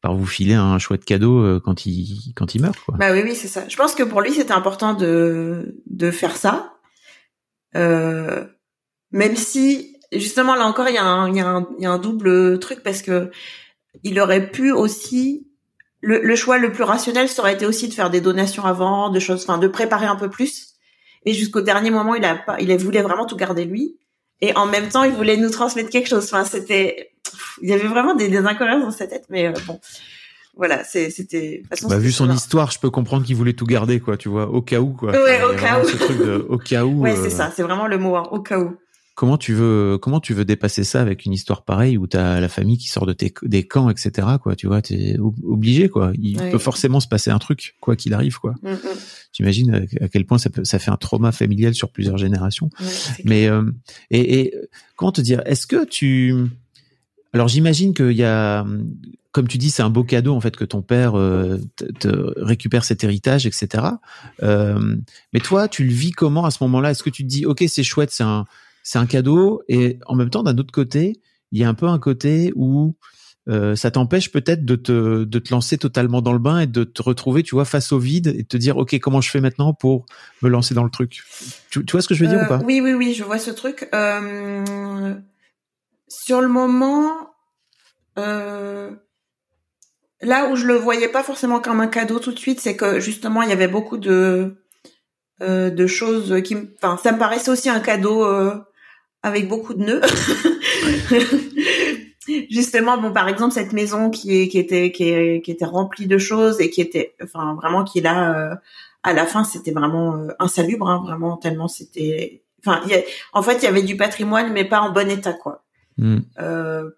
[0.00, 2.96] par vous filer un chouette cadeau euh, quand il quand il meurt quoi.
[2.98, 3.68] Bah oui oui c'est ça.
[3.68, 6.74] Je pense que pour lui c'était important de de faire ça,
[7.76, 8.46] euh,
[9.12, 11.90] même si justement là encore il y a un y a un il y a
[11.90, 13.30] un double truc parce que
[14.02, 15.46] il aurait pu aussi
[16.00, 19.10] le, le choix le plus rationnel ça aurait été aussi de faire des donations avant,
[19.10, 20.74] de choses, enfin de préparer un peu plus.
[21.26, 23.98] Et jusqu'au dernier moment il a pas il voulait vraiment tout garder lui.
[24.40, 26.24] Et en même temps il voulait nous transmettre quelque chose.
[26.24, 27.10] Enfin c'était
[27.62, 29.80] il y avait vraiment des, des incohérences dans sa tête, mais euh, bon,
[30.56, 31.62] voilà, c'était.
[31.88, 34.62] Bah, vu son histoire, je peux comprendre qu'il voulait tout garder, quoi, tu vois, au
[34.62, 35.12] cas où, quoi.
[35.12, 35.86] Ouais, au cas où.
[35.86, 37.00] Ce truc de, au cas où.
[37.00, 38.76] Ouais, c'est euh, ça, c'est vraiment le mot, hein, au cas où.
[39.14, 42.48] Comment tu veux, comment tu veux dépasser ça avec une histoire pareille où t'as la
[42.48, 44.26] famille qui sort de tes, des camps, etc.
[44.42, 46.12] Quoi, tu vois, t'es obligé, quoi.
[46.14, 48.54] Il peut forcément se passer un truc, quoi qu'il arrive, quoi.
[48.62, 48.74] Mm
[49.32, 52.68] J'imagine à quel point ça, peut, ça fait un trauma familial sur plusieurs générations.
[53.22, 53.62] Mais euh,
[54.10, 54.54] et, et
[54.96, 56.34] comment te dire, est-ce que tu
[57.32, 58.66] alors j'imagine qu'il y a,
[59.32, 61.58] comme tu dis, c'est un beau cadeau en fait que ton père euh,
[62.00, 62.08] te,
[62.40, 63.84] récupère cet héritage, etc.
[64.42, 64.96] Euh,
[65.32, 66.90] mais toi, tu le vis comment à ce moment-là?
[66.90, 68.46] Est-ce que tu te dis, ok, c'est chouette, c'est un,
[68.82, 71.20] c'est un cadeau, et en même temps, d'un autre côté,
[71.52, 72.96] il y a un peu un côté où
[73.48, 76.84] euh, ça t'empêche peut-être de te, de te lancer totalement dans le bain et de
[76.84, 79.40] te retrouver, tu vois, face au vide et de te dire, ok, comment je fais
[79.40, 80.06] maintenant pour
[80.42, 81.22] me lancer dans le truc?
[81.70, 82.60] Tu, tu vois ce que je veux dire ou pas?
[82.64, 83.88] Oui, oui, oui, je vois ce truc.
[83.94, 85.14] Euh
[86.10, 87.30] sur le moment,
[88.18, 88.90] euh,
[90.20, 93.00] là où je le voyais pas forcément comme un cadeau tout de suite, c'est que
[93.00, 94.62] justement il y avait beaucoup de
[95.40, 98.58] euh, de choses qui, enfin, ça me paraissait aussi un cadeau euh,
[99.22, 100.00] avec beaucoup de nœuds.
[102.50, 106.06] justement, bon, par exemple cette maison qui, est, qui était qui, est, qui était remplie
[106.06, 108.54] de choses et qui était, enfin, vraiment qui là, euh,
[109.02, 112.82] à la fin, c'était vraiment euh, insalubre, hein, vraiment tellement c'était, enfin,
[113.32, 115.64] en fait, il y avait du patrimoine mais pas en bon état, quoi.
[115.96, 116.18] Mm.
[116.38, 116.90] Euh,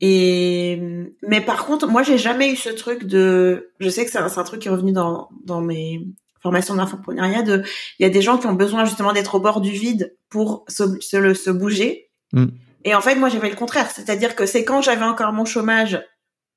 [0.00, 0.80] et
[1.26, 3.72] mais par contre, moi, j'ai jamais eu ce truc de.
[3.80, 6.06] Je sais que c'est un, un, truc qui est revenu dans dans mes
[6.48, 7.42] formations d'infoprenariat.
[7.42, 7.62] De,
[7.98, 10.64] il y a des gens qui ont besoin justement d'être au bord du vide pour
[10.68, 12.10] se se, se bouger.
[12.32, 12.46] Mm.
[12.84, 16.02] Et en fait, moi, j'avais le contraire, c'est-à-dire que c'est quand j'avais encore mon chômage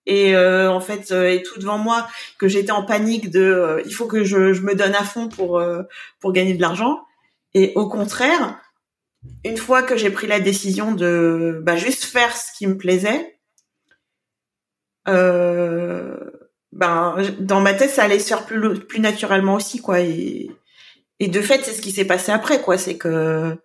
[0.07, 2.07] et euh, en fait euh, et tout devant moi
[2.39, 5.27] que j'étais en panique de euh, il faut que je, je, me donne à fond
[5.27, 5.61] pour
[6.19, 7.01] pour gagner de l'argent.
[7.53, 8.59] Et au contraire,
[9.43, 13.37] une fois que j'ai pris la décision de bah, juste faire ce qui me plaisait,
[15.07, 16.17] euh,
[16.71, 20.49] ben dans ma tête ça allait se faire plus plus naturellement aussi quoi et
[21.19, 23.57] et de fait c'est ce qui s'est passé après quoi c'est que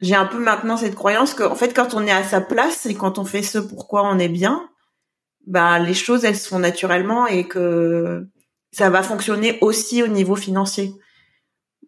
[0.00, 2.86] j'ai un peu maintenant cette croyance que en fait quand on est à sa place
[2.86, 4.68] et quand on fait ce pourquoi on est bien
[5.46, 8.26] bah les choses elles se font naturellement et que
[8.72, 10.94] ça va fonctionner aussi au niveau financier.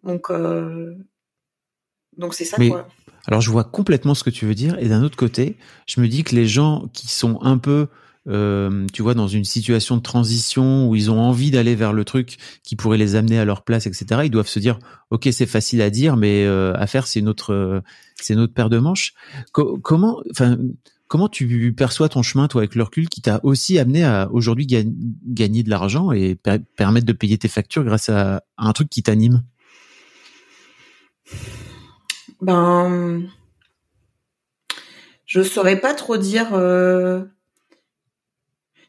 [0.03, 0.95] Donc euh,
[2.17, 2.87] donc c'est ça quoi.
[3.27, 5.57] Alors je vois complètement ce que tu veux dire et d'un autre côté,
[5.87, 7.87] je me dis que les gens qui sont un peu
[8.27, 12.03] euh, tu vois, dans une situation de transition où ils ont envie d'aller vers le
[12.05, 14.21] truc qui pourrait les amener à leur place, etc.
[14.25, 14.79] Ils doivent se dire,
[15.11, 17.81] ok, c'est facile à dire, mais euh, à faire, c'est notre, euh,
[18.15, 19.13] c'est notre paire de manches.
[19.51, 20.57] comment, enfin,
[21.07, 24.65] comment tu perçois ton chemin, toi, avec le recul, qui t'a aussi amené à aujourd'hui
[24.65, 26.35] gagner de l'argent et
[26.75, 29.43] permettre de payer tes factures grâce à, à un truc qui t'anime?
[32.41, 33.23] Ben,
[35.27, 36.49] je saurais pas trop dire.
[36.53, 37.23] Euh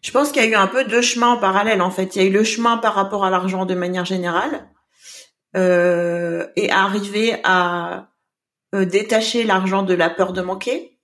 [0.06, 2.14] je pense qu'il y a eu un peu deux chemins en parallèle en fait.
[2.14, 4.68] Il y a eu le chemin par rapport à l'argent de manière générale
[5.56, 8.06] euh, et arriver à
[8.76, 10.96] euh, détacher l'argent de la peur de manquer.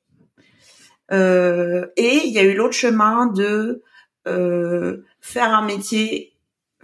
[1.10, 3.82] Euh, et il y a eu l'autre chemin de
[4.28, 6.34] euh, faire un métier,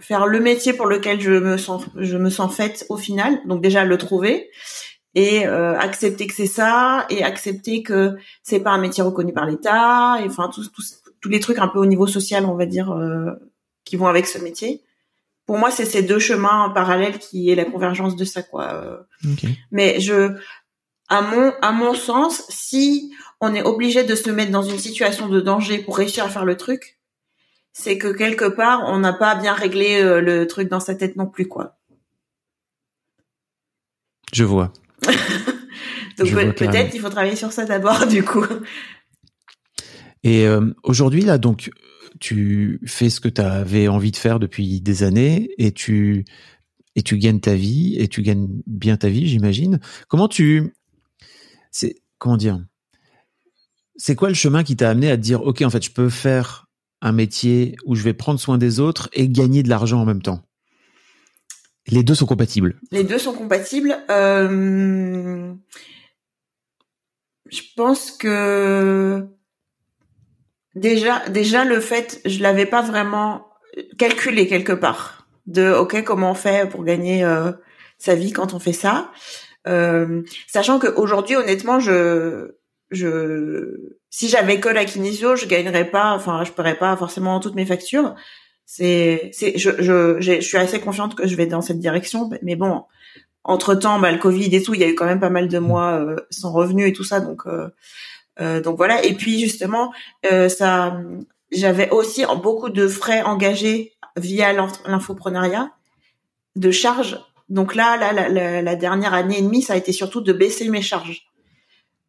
[0.01, 3.39] faire le métier pour lequel je me sens, je me sens faite au final.
[3.45, 4.49] Donc déjà le trouver
[5.15, 9.45] et euh, accepter que c'est ça et accepter que c'est pas un métier reconnu par
[9.45, 10.83] l'État et enfin tout, tout,
[11.21, 13.31] tous les trucs un peu au niveau social, on va dire, euh,
[13.85, 14.81] qui vont avec ce métier.
[15.45, 19.07] Pour moi, c'est ces deux chemins parallèles qui est la convergence de ça, quoi.
[19.71, 20.35] Mais je,
[21.09, 23.11] à mon, à mon sens, si
[23.41, 26.45] on est obligé de se mettre dans une situation de danger pour réussir à faire
[26.45, 26.99] le truc,
[27.73, 31.15] c'est que quelque part, on n'a pas bien réglé euh, le truc dans sa tête
[31.15, 31.77] non plus, quoi.
[34.33, 34.71] Je vois.
[36.17, 38.45] Donc peut-être il faut travailler sur ça d'abord, du coup.
[40.23, 41.71] Et euh, aujourd'hui, là, donc,
[42.19, 46.25] tu fais ce que tu avais envie de faire depuis des années et tu
[46.95, 49.79] et tu gagnes ta vie et tu gagnes bien ta vie, j'imagine.
[50.07, 50.73] Comment tu
[51.71, 52.59] c'est comment dire
[53.95, 56.09] C'est quoi le chemin qui t'a amené à te dire OK, en fait, je peux
[56.09, 56.67] faire
[57.01, 60.21] un métier où je vais prendre soin des autres et gagner de l'argent en même
[60.21, 60.41] temps?
[61.87, 62.79] Les deux sont compatibles.
[62.91, 63.97] Les deux sont compatibles.
[64.09, 65.53] Euh...
[67.49, 69.27] Je pense que
[70.79, 73.47] Déjà, déjà le fait, je l'avais pas vraiment
[73.97, 75.27] calculé quelque part.
[75.45, 77.51] De ok, comment on fait pour gagner euh,
[77.97, 79.11] sa vie quand on fait ça,
[79.67, 82.55] euh, sachant qu'aujourd'hui, honnêtement, je,
[82.91, 87.55] je, si j'avais que la kinesio, je gagnerais pas, enfin, je paierais pas forcément toutes
[87.55, 88.15] mes factures.
[88.65, 92.55] C'est, c'est, je, je, je suis assez confiante que je vais dans cette direction, mais
[92.55, 92.83] bon,
[93.43, 95.47] entre temps, bah, le Covid et tout, il y a eu quand même pas mal
[95.47, 97.67] de mois euh, sans revenus et tout ça, donc euh,
[98.39, 99.03] donc voilà.
[99.03, 99.93] Et puis justement,
[100.31, 100.99] euh, ça,
[101.51, 105.71] j'avais aussi beaucoup de frais engagés via l'infoprenariat,
[106.55, 107.19] de charges.
[107.49, 111.23] Donc là, la, dernière année et demie, ça a été surtout de baisser mes charges,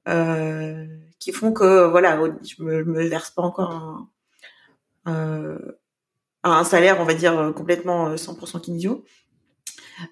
[0.08, 0.86] euh,
[1.18, 4.08] qui font que voilà, je me, me verse pas encore un,
[5.08, 5.58] euh,
[6.42, 9.04] un salaire, on va dire complètement 100% kinésio.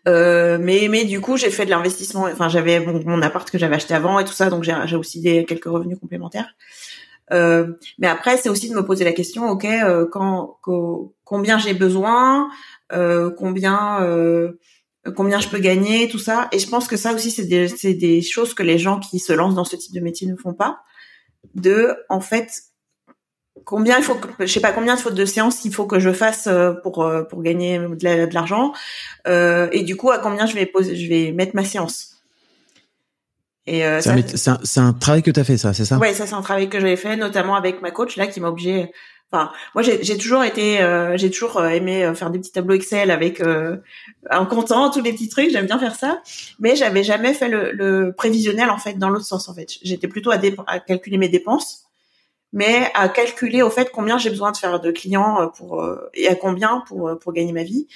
[0.07, 2.25] Euh, mais mais du coup j'ai fait de l'investissement.
[2.25, 5.21] Enfin j'avais mon, appart que j'avais acheté avant et tout ça, donc j'ai j'ai aussi
[5.21, 6.55] des quelques revenus complémentaires.
[7.33, 10.59] Euh, mais après c'est aussi de me poser la question, ok, euh, quand,
[11.25, 12.49] combien j'ai besoin,
[12.93, 14.01] euh, combien
[15.17, 16.49] combien je peux gagner, tout ça.
[16.53, 19.19] Et je pense que ça aussi c'est des c'est des choses que les gens qui
[19.19, 20.81] se lancent dans ce type de métier ne font pas.
[21.55, 22.51] De en fait
[23.65, 26.13] combien il faut que, je sais pas combien de de séances il faut que je
[26.13, 28.73] fasse euh, pour euh, pour gagner de l'argent.
[29.27, 32.17] Euh, et du coup à combien je vais poser je vais mettre ma séance.
[33.67, 35.99] Et euh, c'est un, un, travail que tu as fait ça c'est ça?
[35.99, 38.49] Ouais ça c'est un travail que j'avais fait notamment avec ma coach là qui m'a
[38.49, 38.91] obligé
[39.31, 40.79] enfin moi j'ai toujours été
[41.17, 43.43] j'ai toujours aimé faire des petits tableaux Excel avec
[44.31, 46.23] en comptant tous les petits trucs j'aime bien faire ça.
[46.61, 49.69] Mais j'avais jamais fait le, le, prévisionnel en fait dans l'autre sens en fait.
[49.83, 51.88] J'étais plutôt à, à calculer mes dépenses
[52.53, 56.11] mais à calculer au fait combien j'ai besoin de faire de clients euh, pour euh,
[56.15, 57.87] et à combien pour euh, pour gagner ma vie,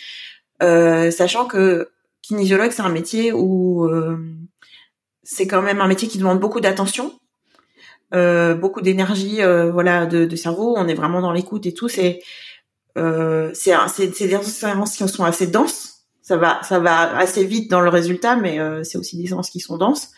[0.62, 1.90] euh, sachant que
[2.22, 3.88] kinésiologue c'est un métier où
[5.22, 7.18] c'est quand même un métier qui demande beaucoup d'attention,
[8.14, 9.40] euh, beaucoup d'énergie,
[9.72, 10.74] voilà, de, de, cerveau.
[10.76, 11.88] On est vraiment dans l'écoute et tout.
[11.88, 12.20] C'est
[12.94, 16.04] c'est c'est des séances qui sont assez denses.
[16.22, 19.60] Ça va ça va assez vite dans le résultat, mais c'est aussi des séances qui
[19.60, 20.10] sont denses.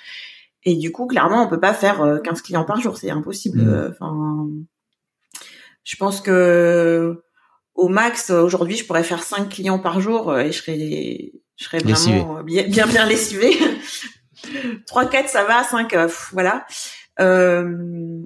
[0.65, 3.63] Et du coup, clairement, on peut pas faire 15 euh, clients par jour, c'est impossible.
[3.63, 3.69] Mm.
[3.69, 4.49] Euh, enfin,
[5.85, 7.23] je pense que
[7.75, 11.65] au max aujourd'hui, je pourrais faire 5 clients par jour euh, et je serais je
[11.65, 13.57] serais vraiment bien bien bien lessivé.
[14.87, 15.95] 3 4 ça va, 5
[16.33, 16.67] voilà.
[17.21, 18.23] Euh,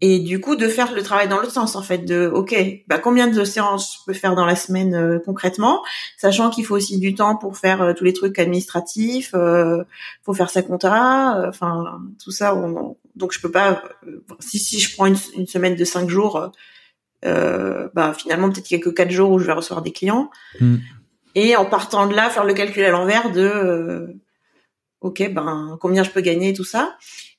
[0.00, 2.54] et du coup de faire le travail dans l'autre sens en fait de ok
[2.86, 5.82] bah combien de séances je peux faire dans la semaine euh, concrètement
[6.16, 9.82] sachant qu'il faut aussi du temps pour faire euh, tous les trucs administratifs euh,
[10.22, 12.54] faut faire sa compta euh, enfin tout ça
[13.16, 13.82] donc je peux pas
[14.38, 16.52] si si je prends une, une semaine de cinq jours
[17.24, 19.92] euh, bah finalement peut-être qu'il y a que quatre jours où je vais recevoir des
[19.92, 20.30] clients.
[20.60, 20.76] Hmm.
[21.34, 24.06] Et en partant de là, faire le calcul à l'envers de euh,
[25.00, 26.96] ok ben combien je peux gagner tout ça.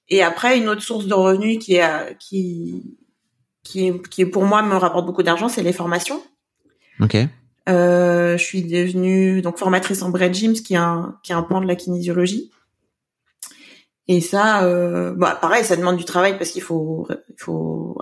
[0.10, 2.97] Et après une autre source de revenus qui est qui
[3.64, 6.22] qui est, qui pour moi me rapporte beaucoup d'argent, c'est les formations.
[6.99, 7.18] Ok.
[7.68, 11.43] Euh, je suis devenue donc formatrice en Bread Gyms, qui est un qui est un
[11.43, 12.51] pan de la kinésiologie.
[14.07, 17.95] Et ça, euh, bah, pareil, ça demande du travail parce qu'il faut il faut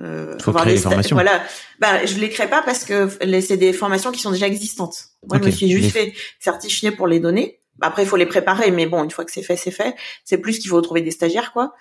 [0.00, 1.16] euh, faut créer des formations.
[1.16, 1.42] Voilà.
[1.80, 3.08] Bah, je les crée pas parce que
[3.40, 4.96] c'est des formations qui sont déjà existantes.
[5.28, 7.60] Moi, je me suis juste fait certifier pour les donner.
[7.80, 9.94] Après, il faut les préparer, mais bon, une fois que c'est fait, c'est fait.
[10.24, 11.74] C'est plus qu'il faut trouver des stagiaires, quoi.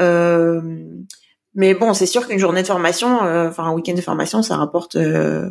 [0.00, 0.60] Euh,
[1.54, 4.56] mais bon, c'est sûr qu'une journée de formation, euh, enfin un week-end de formation, ça
[4.56, 5.48] rapporte, euh,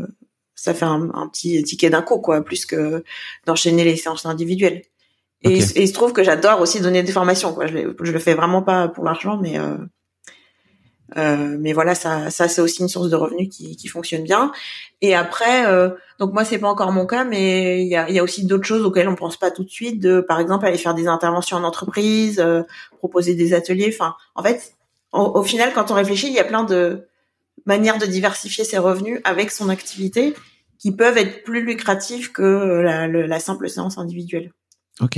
[0.56, 3.04] ça fait un, un petit ticket d'un coup, quoi, plus que
[3.46, 4.84] d'enchaîner les séances individuelles.
[5.42, 7.68] Et, il se trouve que j'adore aussi donner des formations, quoi.
[7.68, 9.60] Je, je le fais vraiment pas pour l'argent, mais
[11.18, 14.24] euh, euh, mais voilà, ça, ça c'est aussi une source de revenus qui, qui fonctionne
[14.24, 14.52] bien.
[15.02, 15.90] Et après, euh,
[16.20, 18.66] donc moi c'est pas encore mon cas, mais il y a, y a aussi d'autres
[18.66, 20.02] choses auxquelles on pense pas tout de suite.
[20.02, 22.64] De par exemple aller faire des interventions en entreprise, euh,
[22.98, 23.94] proposer des ateliers.
[23.94, 24.74] Enfin, en fait,
[25.12, 27.08] au, final, quand on réfléchit, il y a plein de
[27.66, 30.34] manières de diversifier ses revenus avec son activité
[30.78, 34.52] qui peuvent être plus lucratives que la, la simple séance individuelle.
[35.00, 35.18] Ok.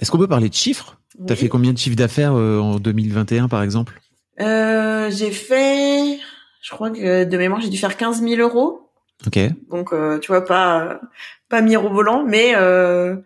[0.00, 0.96] Est-ce qu'on peut parler de chiffres?
[1.10, 4.00] Tu T'as fait combien de chiffres d'affaires en 2021 par exemple?
[4.40, 6.18] Euh, j'ai fait,
[6.62, 8.90] je crois que de mémoire, j'ai dû faire 15 000 euros.
[9.26, 9.38] Ok.
[9.70, 11.00] Donc, euh, tu vois, pas
[11.48, 13.16] pas mirobolant, mais euh,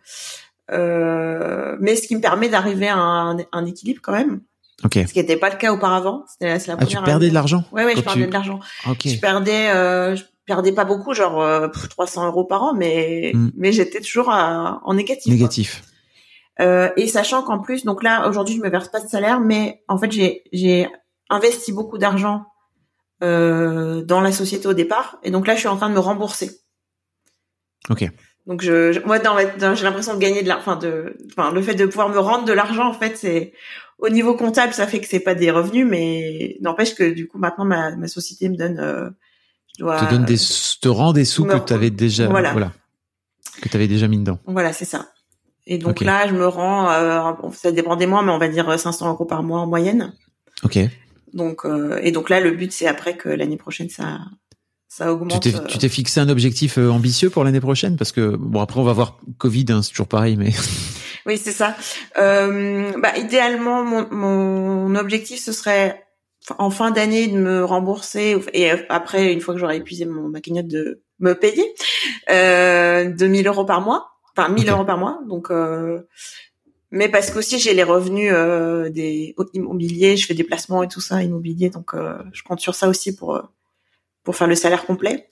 [0.72, 4.40] euh, mais ce qui me permet d'arriver à un, un, équilibre quand même.
[4.84, 4.94] Ok.
[4.94, 6.24] Ce qui n'était pas le cas auparavant.
[6.28, 7.64] C'était la, ah, tu perdais de l'argent.
[7.72, 8.60] Ouais, ouais, je perdais de l'argent.
[8.88, 9.06] Ok.
[9.06, 13.52] Je perdais, euh, je perdais pas beaucoup, genre 300 euros par an, mais hmm.
[13.56, 15.32] mais j'étais toujours en négatif.
[15.32, 15.82] Négatif.
[16.60, 19.82] Euh, et sachant qu'en plus, donc là aujourd'hui je me verse pas de salaire, mais
[19.88, 20.88] en fait j'ai j'ai
[21.28, 22.46] investi beaucoup d'argent
[23.22, 26.00] euh, dans la société au départ, et donc là je suis en train de me
[26.00, 26.50] rembourser.
[27.90, 28.08] Ok.
[28.46, 29.36] Donc je, moi dans,
[29.74, 32.44] j'ai l'impression de gagner de l'argent, enfin de, enfin le fait de pouvoir me rendre
[32.44, 33.52] de l'argent en fait c'est
[33.98, 37.38] au niveau comptable ça fait que c'est pas des revenus, mais n'empêche que du coup
[37.38, 39.10] maintenant ma, ma société me donne euh,
[39.78, 42.52] dois, te donne des te rend des sous que tu avais déjà voilà.
[42.52, 42.72] voilà
[43.60, 44.38] que tu avais déjà mis dedans.
[44.46, 45.08] Voilà c'est ça.
[45.66, 48.78] Et donc là, je me rends, euh, ça dépend des mois, mais on va dire
[48.78, 50.12] 500 euros par mois en moyenne.
[50.62, 50.78] Ok.
[51.32, 54.20] Donc euh, et donc là, le but c'est après que l'année prochaine ça
[54.88, 55.42] ça augmente.
[55.42, 57.96] Tu t'es, fixé un objectif euh, ambitieux pour l'année prochaine?
[57.96, 60.52] Parce que bon après on va voir Covid, hein, c'est toujours pareil, mais.
[61.26, 61.76] oui, c'est ça.
[62.16, 66.02] Euh, bah idéalement, mon, mon objectif ce serait
[66.58, 70.40] en fin d'année de me rembourser et après une fois que j'aurai épuisé mon ma
[70.40, 71.64] cagnotte de me payer
[72.30, 75.20] euh, 2000 euros par mois enfin 1000 euros par mois.
[75.28, 76.00] Donc, euh,
[76.90, 81.00] mais parce qu'aussi j'ai les revenus euh, des immobiliers, je fais des placements et tout
[81.00, 83.42] ça immobilier, donc euh, je compte sur ça aussi pour
[84.22, 85.28] pour faire le salaire complet.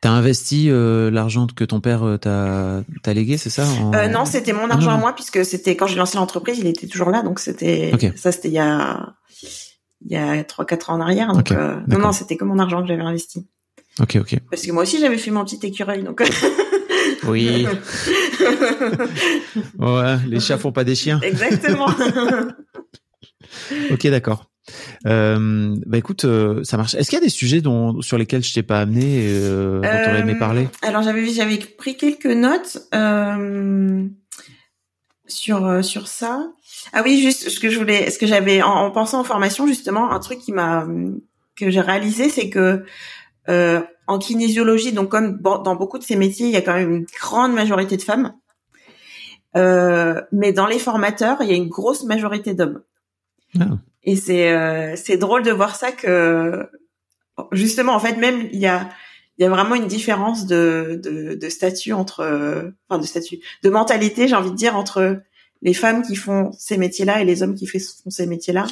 [0.00, 3.64] T'as investi l'argent que ton père t'a t'a légué, c'est ça
[4.08, 6.88] Non, c'était mon ah, argent à moi puisque c'était quand j'ai lancé l'entreprise, il était
[6.88, 9.14] toujours là, donc c'était ça, c'était il y a
[10.04, 11.32] il y a trois quatre ans en arrière.
[11.32, 13.46] Donc non, non, c'était que mon argent que j'avais investi.
[14.00, 14.40] Ok, ok.
[14.50, 16.22] Parce que moi aussi j'avais fait mon petit écureuil, donc.
[17.26, 17.66] Oui.
[19.78, 21.20] ouais, les chats font pas des chiens.
[21.22, 21.86] Exactement.
[23.90, 24.46] ok, d'accord.
[25.06, 26.94] Euh, bah écoute, euh, ça marche.
[26.94, 30.10] Est-ce qu'il y a des sujets dont sur lesquels je t'ai pas amené, euh, dont
[30.10, 30.62] aurais aimé parler?
[30.62, 34.06] euh, Alors j'avais j'avais pris quelques notes euh,
[35.26, 36.46] sur sur ça.
[36.92, 39.66] Ah oui, juste ce que je voulais, ce que j'avais en, en, pensant aux formations
[39.66, 40.86] justement, un truc qui m'a
[41.56, 42.84] que j'ai réalisé, c'est que
[43.48, 46.92] euh, en kinésiologie, donc comme dans beaucoup de ces métiers, il y a quand même
[46.92, 48.34] une grande majorité de femmes.
[49.56, 52.82] Euh, mais dans les formateurs, il y a une grosse majorité d'hommes.
[53.60, 53.66] Ah.
[54.02, 56.68] Et c'est euh, c'est drôle de voir ça que
[57.52, 58.88] justement en fait même il y a
[59.38, 63.70] il y a vraiment une différence de de, de statut entre enfin de statut de
[63.70, 65.22] mentalité j'ai envie de dire entre
[65.62, 67.78] les femmes qui font ces métiers-là et les hommes qui font
[68.10, 68.66] ces métiers-là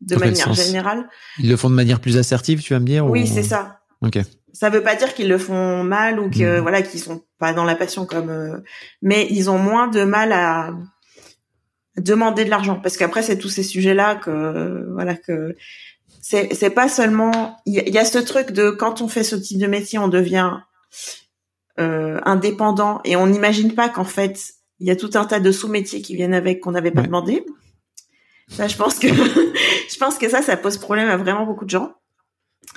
[0.00, 1.08] de manière générale.
[1.38, 3.80] Ils le font de manière plus assertive, tu vas me dire Oui, c'est ça.
[4.04, 4.18] Ok.
[4.52, 6.62] Ça veut pas dire qu'ils le font mal ou que hmm.
[6.62, 8.58] voilà qu'ils sont pas dans la passion comme, euh,
[9.02, 10.72] mais ils ont moins de mal à
[11.96, 15.54] demander de l'argent parce qu'après c'est tous ces sujets-là que voilà que
[16.20, 19.60] c'est c'est pas seulement il y, a ce truc de quand on fait ce type
[19.60, 20.58] de métier on devient
[21.78, 24.40] euh, indépendant et on n'imagine pas qu'en fait
[24.80, 27.44] il y a tout un tas de sous-métiers qui viennent avec qu'on n'avait pas demandé.
[28.48, 31.70] Ça, je pense que je pense que ça, ça pose problème à vraiment beaucoup de
[31.70, 31.94] gens.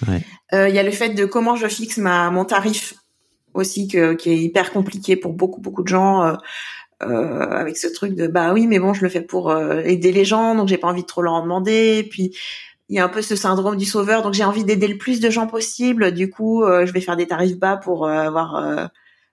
[0.07, 0.19] Euh,
[0.53, 2.93] il y a le fait de comment je fixe ma mon tarif
[3.53, 6.23] aussi que, qui est hyper compliqué pour beaucoup beaucoup de gens.
[6.23, 6.33] Euh,
[7.03, 10.25] euh, avec ce truc de bah oui mais bon je le fais pour aider les
[10.25, 12.33] gens donc j'ai pas envie de trop leur demander puis
[12.89, 15.19] il y a un peu ce syndrome du sauveur, donc j'ai envie d'aider le plus
[15.19, 16.13] de gens possible.
[16.13, 18.85] Du coup, euh, je vais faire des tarifs bas pour euh, avoir euh,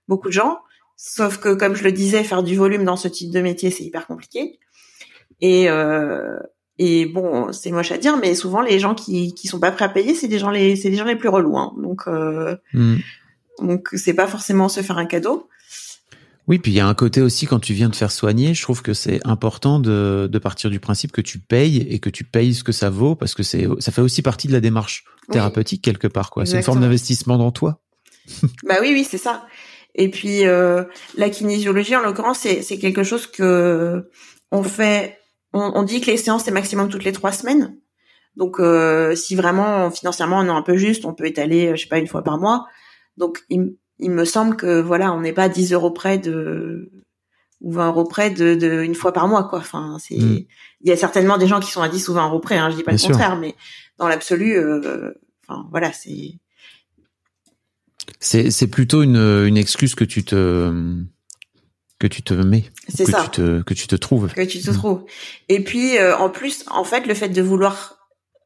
[0.09, 0.59] beaucoup de gens.
[0.97, 3.85] Sauf que, comme je le disais, faire du volume dans ce type de métier, c'est
[3.85, 4.59] hyper compliqué.
[5.41, 5.69] Et
[6.79, 9.85] et bon, c'est moche à dire, mais souvent les gens qui qui sont pas prêts
[9.85, 11.57] à payer, c'est des gens les c'est des gens les plus relous.
[11.57, 11.73] Hein.
[11.83, 12.03] Donc
[12.73, 12.97] Hmm.
[13.61, 15.49] donc c'est pas forcément se faire un cadeau.
[16.47, 18.61] Oui, puis il y a un côté aussi quand tu viens te faire soigner, je
[18.61, 22.23] trouve que c'est important de, de partir du principe que tu payes et que tu
[22.23, 25.05] payes ce que ça vaut parce que c'est ça fait aussi partie de la démarche
[25.29, 25.33] Oui.
[25.33, 26.45] thérapeutique quelque part quoi.
[26.45, 27.81] C'est une forme d'investissement dans toi.
[28.69, 29.47] Bah oui, oui, c'est ça.
[29.95, 30.85] Et puis euh,
[31.17, 34.11] la kinésiologie, en l'occurrence, c'est c'est quelque chose que
[34.51, 35.19] on fait.
[35.55, 37.77] On, on dit que les séances c'est maximum toutes les trois semaines.
[38.37, 41.83] Donc euh, si vraiment financièrement on est un peu juste, on peut étaler, euh, je
[41.83, 42.67] sais pas, une fois par mois.
[43.17, 46.91] Donc il, me semble que voilà, on n'est pas à 10 euros près de
[47.61, 49.61] ou 20 euros près de, de une fois par mois quoi.
[49.61, 50.41] Enfin c'est Mm.
[50.81, 52.59] il y a certainement des gens qui sont à 10 ou 20 euros près.
[52.59, 53.11] Hein, je dis pas Bien le sûr.
[53.13, 53.55] contraire, mais
[53.99, 55.13] dans l'absolu, euh,
[55.47, 56.33] enfin voilà, c'est
[58.19, 60.73] C'est c'est plutôt une une excuse que tu te
[62.09, 63.23] que tu te mets, c'est que ça.
[63.25, 64.33] tu te que tu te trouves.
[64.35, 64.75] que tu te Mm.
[64.75, 65.05] trouves.
[65.49, 67.97] Et puis euh, en plus, en fait, le fait de vouloir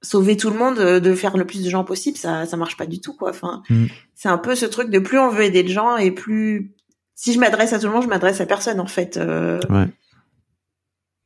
[0.02, 2.76] sauver tout le monde, euh, de faire le plus de gens possible, ça ça marche
[2.76, 3.30] pas du tout quoi.
[3.30, 3.86] Enfin, Mm.
[4.14, 6.72] c'est un peu ce truc de plus on veut aider les gens et plus
[7.16, 9.16] si je m'adresse à tout le monde, je m'adresse à personne en fait.
[9.16, 9.86] Euh, Ouais.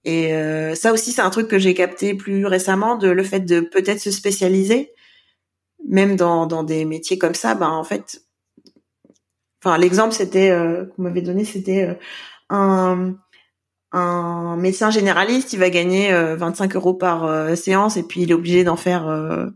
[0.04, 3.40] Et euh, ça aussi, c'est un truc que j'ai capté plus récemment, de le fait
[3.40, 4.90] de peut-être se spécialiser,
[5.88, 7.54] même dans, dans des métiers comme ça.
[7.54, 8.22] Ben en fait,
[9.62, 11.94] enfin l'exemple c'était euh, qu'on m'avait donné, c'était euh,
[12.50, 13.14] un
[13.92, 18.30] un médecin généraliste, il va gagner euh, 25 euros par euh, séance et puis il
[18.30, 19.48] est obligé d'en faire euh,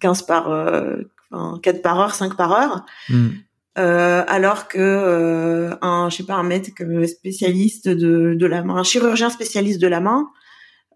[0.00, 0.96] 15 par, euh,
[1.30, 2.84] enfin, 4 par heure, 5 par heure.
[3.08, 3.28] Mm.
[3.76, 8.76] Euh, alors que euh, un je sais pas un euh, spécialiste de de la main
[8.76, 10.28] un chirurgien spécialiste de la main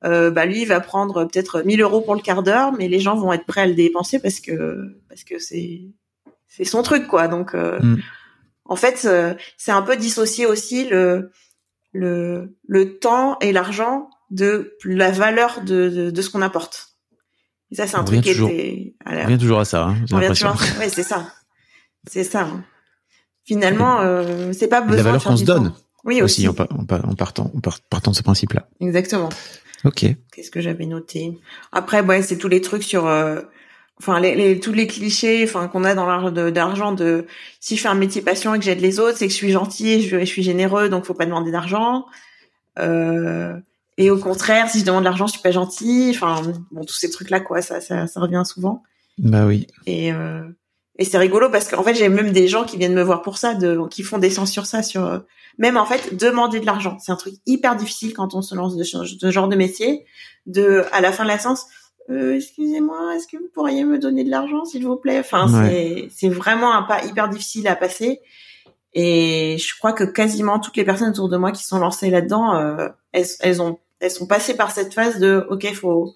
[0.04, 3.00] euh, bah lui il va prendre peut-être 1000 euros pour le quart d'heure mais les
[3.00, 5.88] gens vont être prêts à le dépenser parce que parce que c'est
[6.46, 7.96] c'est son truc quoi donc euh, Mm.
[8.68, 11.30] En fait euh, c'est un peu dissocier aussi le
[11.92, 16.90] le le temps et l'argent de la valeur de de, de ce qu'on apporte
[17.70, 19.84] et ça c'est un On truc revient qui toujours- était On revient toujours à ça,
[19.84, 20.52] hein, on vient l'impression.
[20.52, 21.32] toujours- ouais, c'est ça.
[22.08, 22.42] C'est ça.
[22.42, 22.64] hein.
[23.44, 25.76] Finalement, euh, c'est pas besoin la valeur de faire qu'on se donne temps.
[26.04, 26.46] Oui, aussi.
[26.46, 28.68] aussi en, pa- en pa- en partant en par- partant de ce principe-là.
[28.80, 29.28] Exactement.
[29.84, 30.04] Ok.
[30.32, 31.38] Qu'est-ce que j'avais noté?
[31.72, 33.40] Après, ouais, c'est tous les trucs sur, euh,
[34.00, 37.26] enfin, les, les- tous les clichés, enfin, qu'on a dans l'art de- d'argent de,
[37.60, 39.50] si je fais un métier passion et que j'aide les autres, c'est que je suis
[39.52, 42.06] gentil, et je, je suis généreux, donc faut pas demander d'argent.
[42.78, 43.54] Euh,
[43.96, 46.12] et au contraire, si je demande de l'argent, je suis pas gentil.
[46.14, 48.82] Enfin, bon, tous ces trucs-là, quoi, ça, ça, ça revient souvent.
[49.18, 49.66] Bah oui.
[49.86, 50.42] Et, euh,
[50.98, 53.38] et c'est rigolo parce qu'en fait, j'ai même des gens qui viennent me voir pour
[53.38, 55.18] ça, de, qui font des séances sur ça, sur euh,
[55.58, 56.96] même en fait demander de l'argent.
[57.00, 59.56] C'est un truc hyper difficile quand on se lance de ce de ce genre de
[59.56, 60.04] métier.
[60.46, 61.66] De à la fin de la séance,
[62.10, 65.18] euh, excusez-moi, est-ce que vous pourriez me donner de l'argent, s'il vous plaît?
[65.18, 68.20] Enfin, c'est c'est vraiment un pas hyper difficile à passer.
[68.94, 72.56] Et je crois que quasiment toutes les personnes autour de moi qui sont lancées là-dedans,
[72.56, 76.14] euh, elles, elles ont elles sont passées par cette phase de ok, faut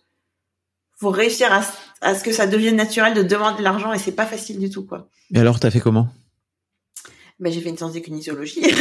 [0.97, 1.62] faut réussir à,
[2.01, 4.70] à ce que ça devienne naturel de demander de l'argent et c'est pas facile du
[4.70, 5.09] tout quoi.
[5.34, 6.09] Et alors, t'as fait comment?
[7.40, 8.62] Ben j'ai fait une séance de kinésiologie.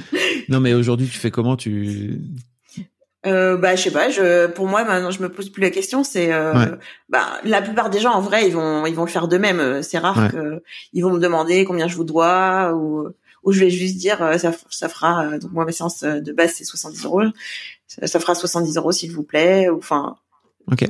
[0.48, 1.56] Non, mais aujourd'hui, tu fais comment?
[1.56, 2.20] Tu
[3.26, 6.04] euh, bah je sais pas, je pour moi maintenant je me pose plus la question,
[6.04, 6.78] c'est euh, Ouais.
[7.08, 9.82] bah la plupart des gens en vrai ils vont ils vont le faire d'eux-mêmes, Euh,
[9.82, 10.30] c'est rare Ouais.
[10.30, 10.62] que
[10.92, 13.08] ils vont me demander combien je vous dois ou
[13.42, 16.20] ou je vais juste dire euh, ça ça fera euh, donc moi ma séance euh,
[16.20, 17.22] de base c'est 70 euros,
[17.86, 20.16] ça, ça fera 70 euros s'il vous plaît ou enfin
[20.70, 20.82] Ok.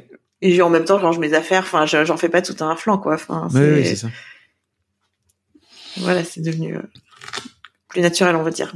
[0.43, 2.57] et j'ai- en même temps je range mes affaires, enfin je- j'en fais pas tout
[2.63, 4.09] un flanc quoi, enfin c'est oui, c'est ça.
[5.99, 6.77] voilà c'est devenu
[7.89, 8.73] plus naturel on va dire.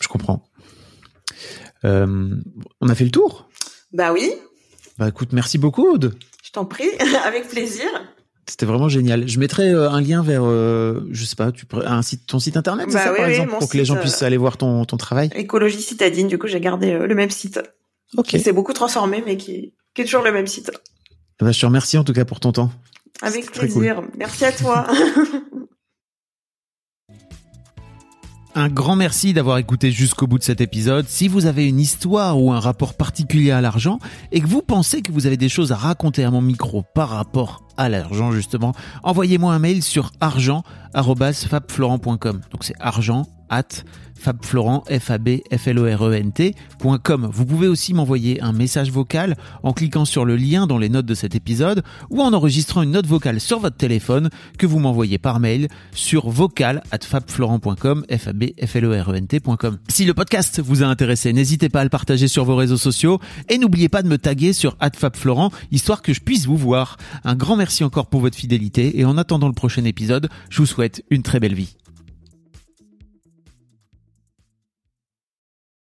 [0.00, 0.42] Je comprends.
[1.84, 2.30] Euh,
[2.80, 3.48] on a fait le tour.
[3.92, 4.32] Bah oui,
[4.98, 6.14] Bah écoute, merci beaucoup, Aude.
[6.42, 6.88] je t'en prie,
[7.24, 7.86] avec plaisir.
[8.46, 9.26] C'était vraiment génial.
[9.26, 12.56] Je mettrai euh, un lien vers, euh, je sais pas, tu un site, ton site
[12.58, 14.56] internet, Bah ça, oui, par oui, exemple, pour que les gens euh, puissent aller voir
[14.58, 15.30] ton, ton travail.
[15.34, 17.60] Écologie citadine, du coup j'ai gardé euh, le même site.
[18.16, 18.26] Ok.
[18.26, 20.70] qui s'est beaucoup transformé, mais qui, qui est toujours le même site.
[21.40, 22.70] Bah, je te remercie en tout cas pour ton temps.
[23.22, 24.02] Avec plaisir.
[24.18, 24.86] Merci à toi.
[28.56, 31.08] Un grand merci d'avoir écouté jusqu'au bout de cet épisode.
[31.08, 33.98] Si vous avez une histoire ou un rapport particulier à l'argent
[34.30, 37.08] et que vous pensez que vous avez des choses à raconter à mon micro par
[37.08, 42.42] rapport à l'argent justement, envoyez-moi un mail sur argent@fabflorent.com.
[42.52, 43.26] Donc c'est argent
[44.24, 46.50] fabflorent, f e.
[47.32, 51.06] Vous pouvez aussi m'envoyer un message vocal en cliquant sur le lien dans les notes
[51.06, 55.18] de cet épisode ou en enregistrant une note vocale sur votre téléphone que vous m'envoyez
[55.18, 58.54] par mail sur vocal at fabflorent.com, f e.
[59.88, 63.20] Si le podcast vous a intéressé, n'hésitez pas à le partager sur vos réseaux sociaux
[63.50, 66.96] et n'oubliez pas de me taguer sur @fabflorent histoire que je puisse vous voir.
[67.24, 70.66] Un grand merci encore pour votre fidélité et en attendant le prochain épisode, je vous
[70.66, 71.76] souhaite une très belle vie.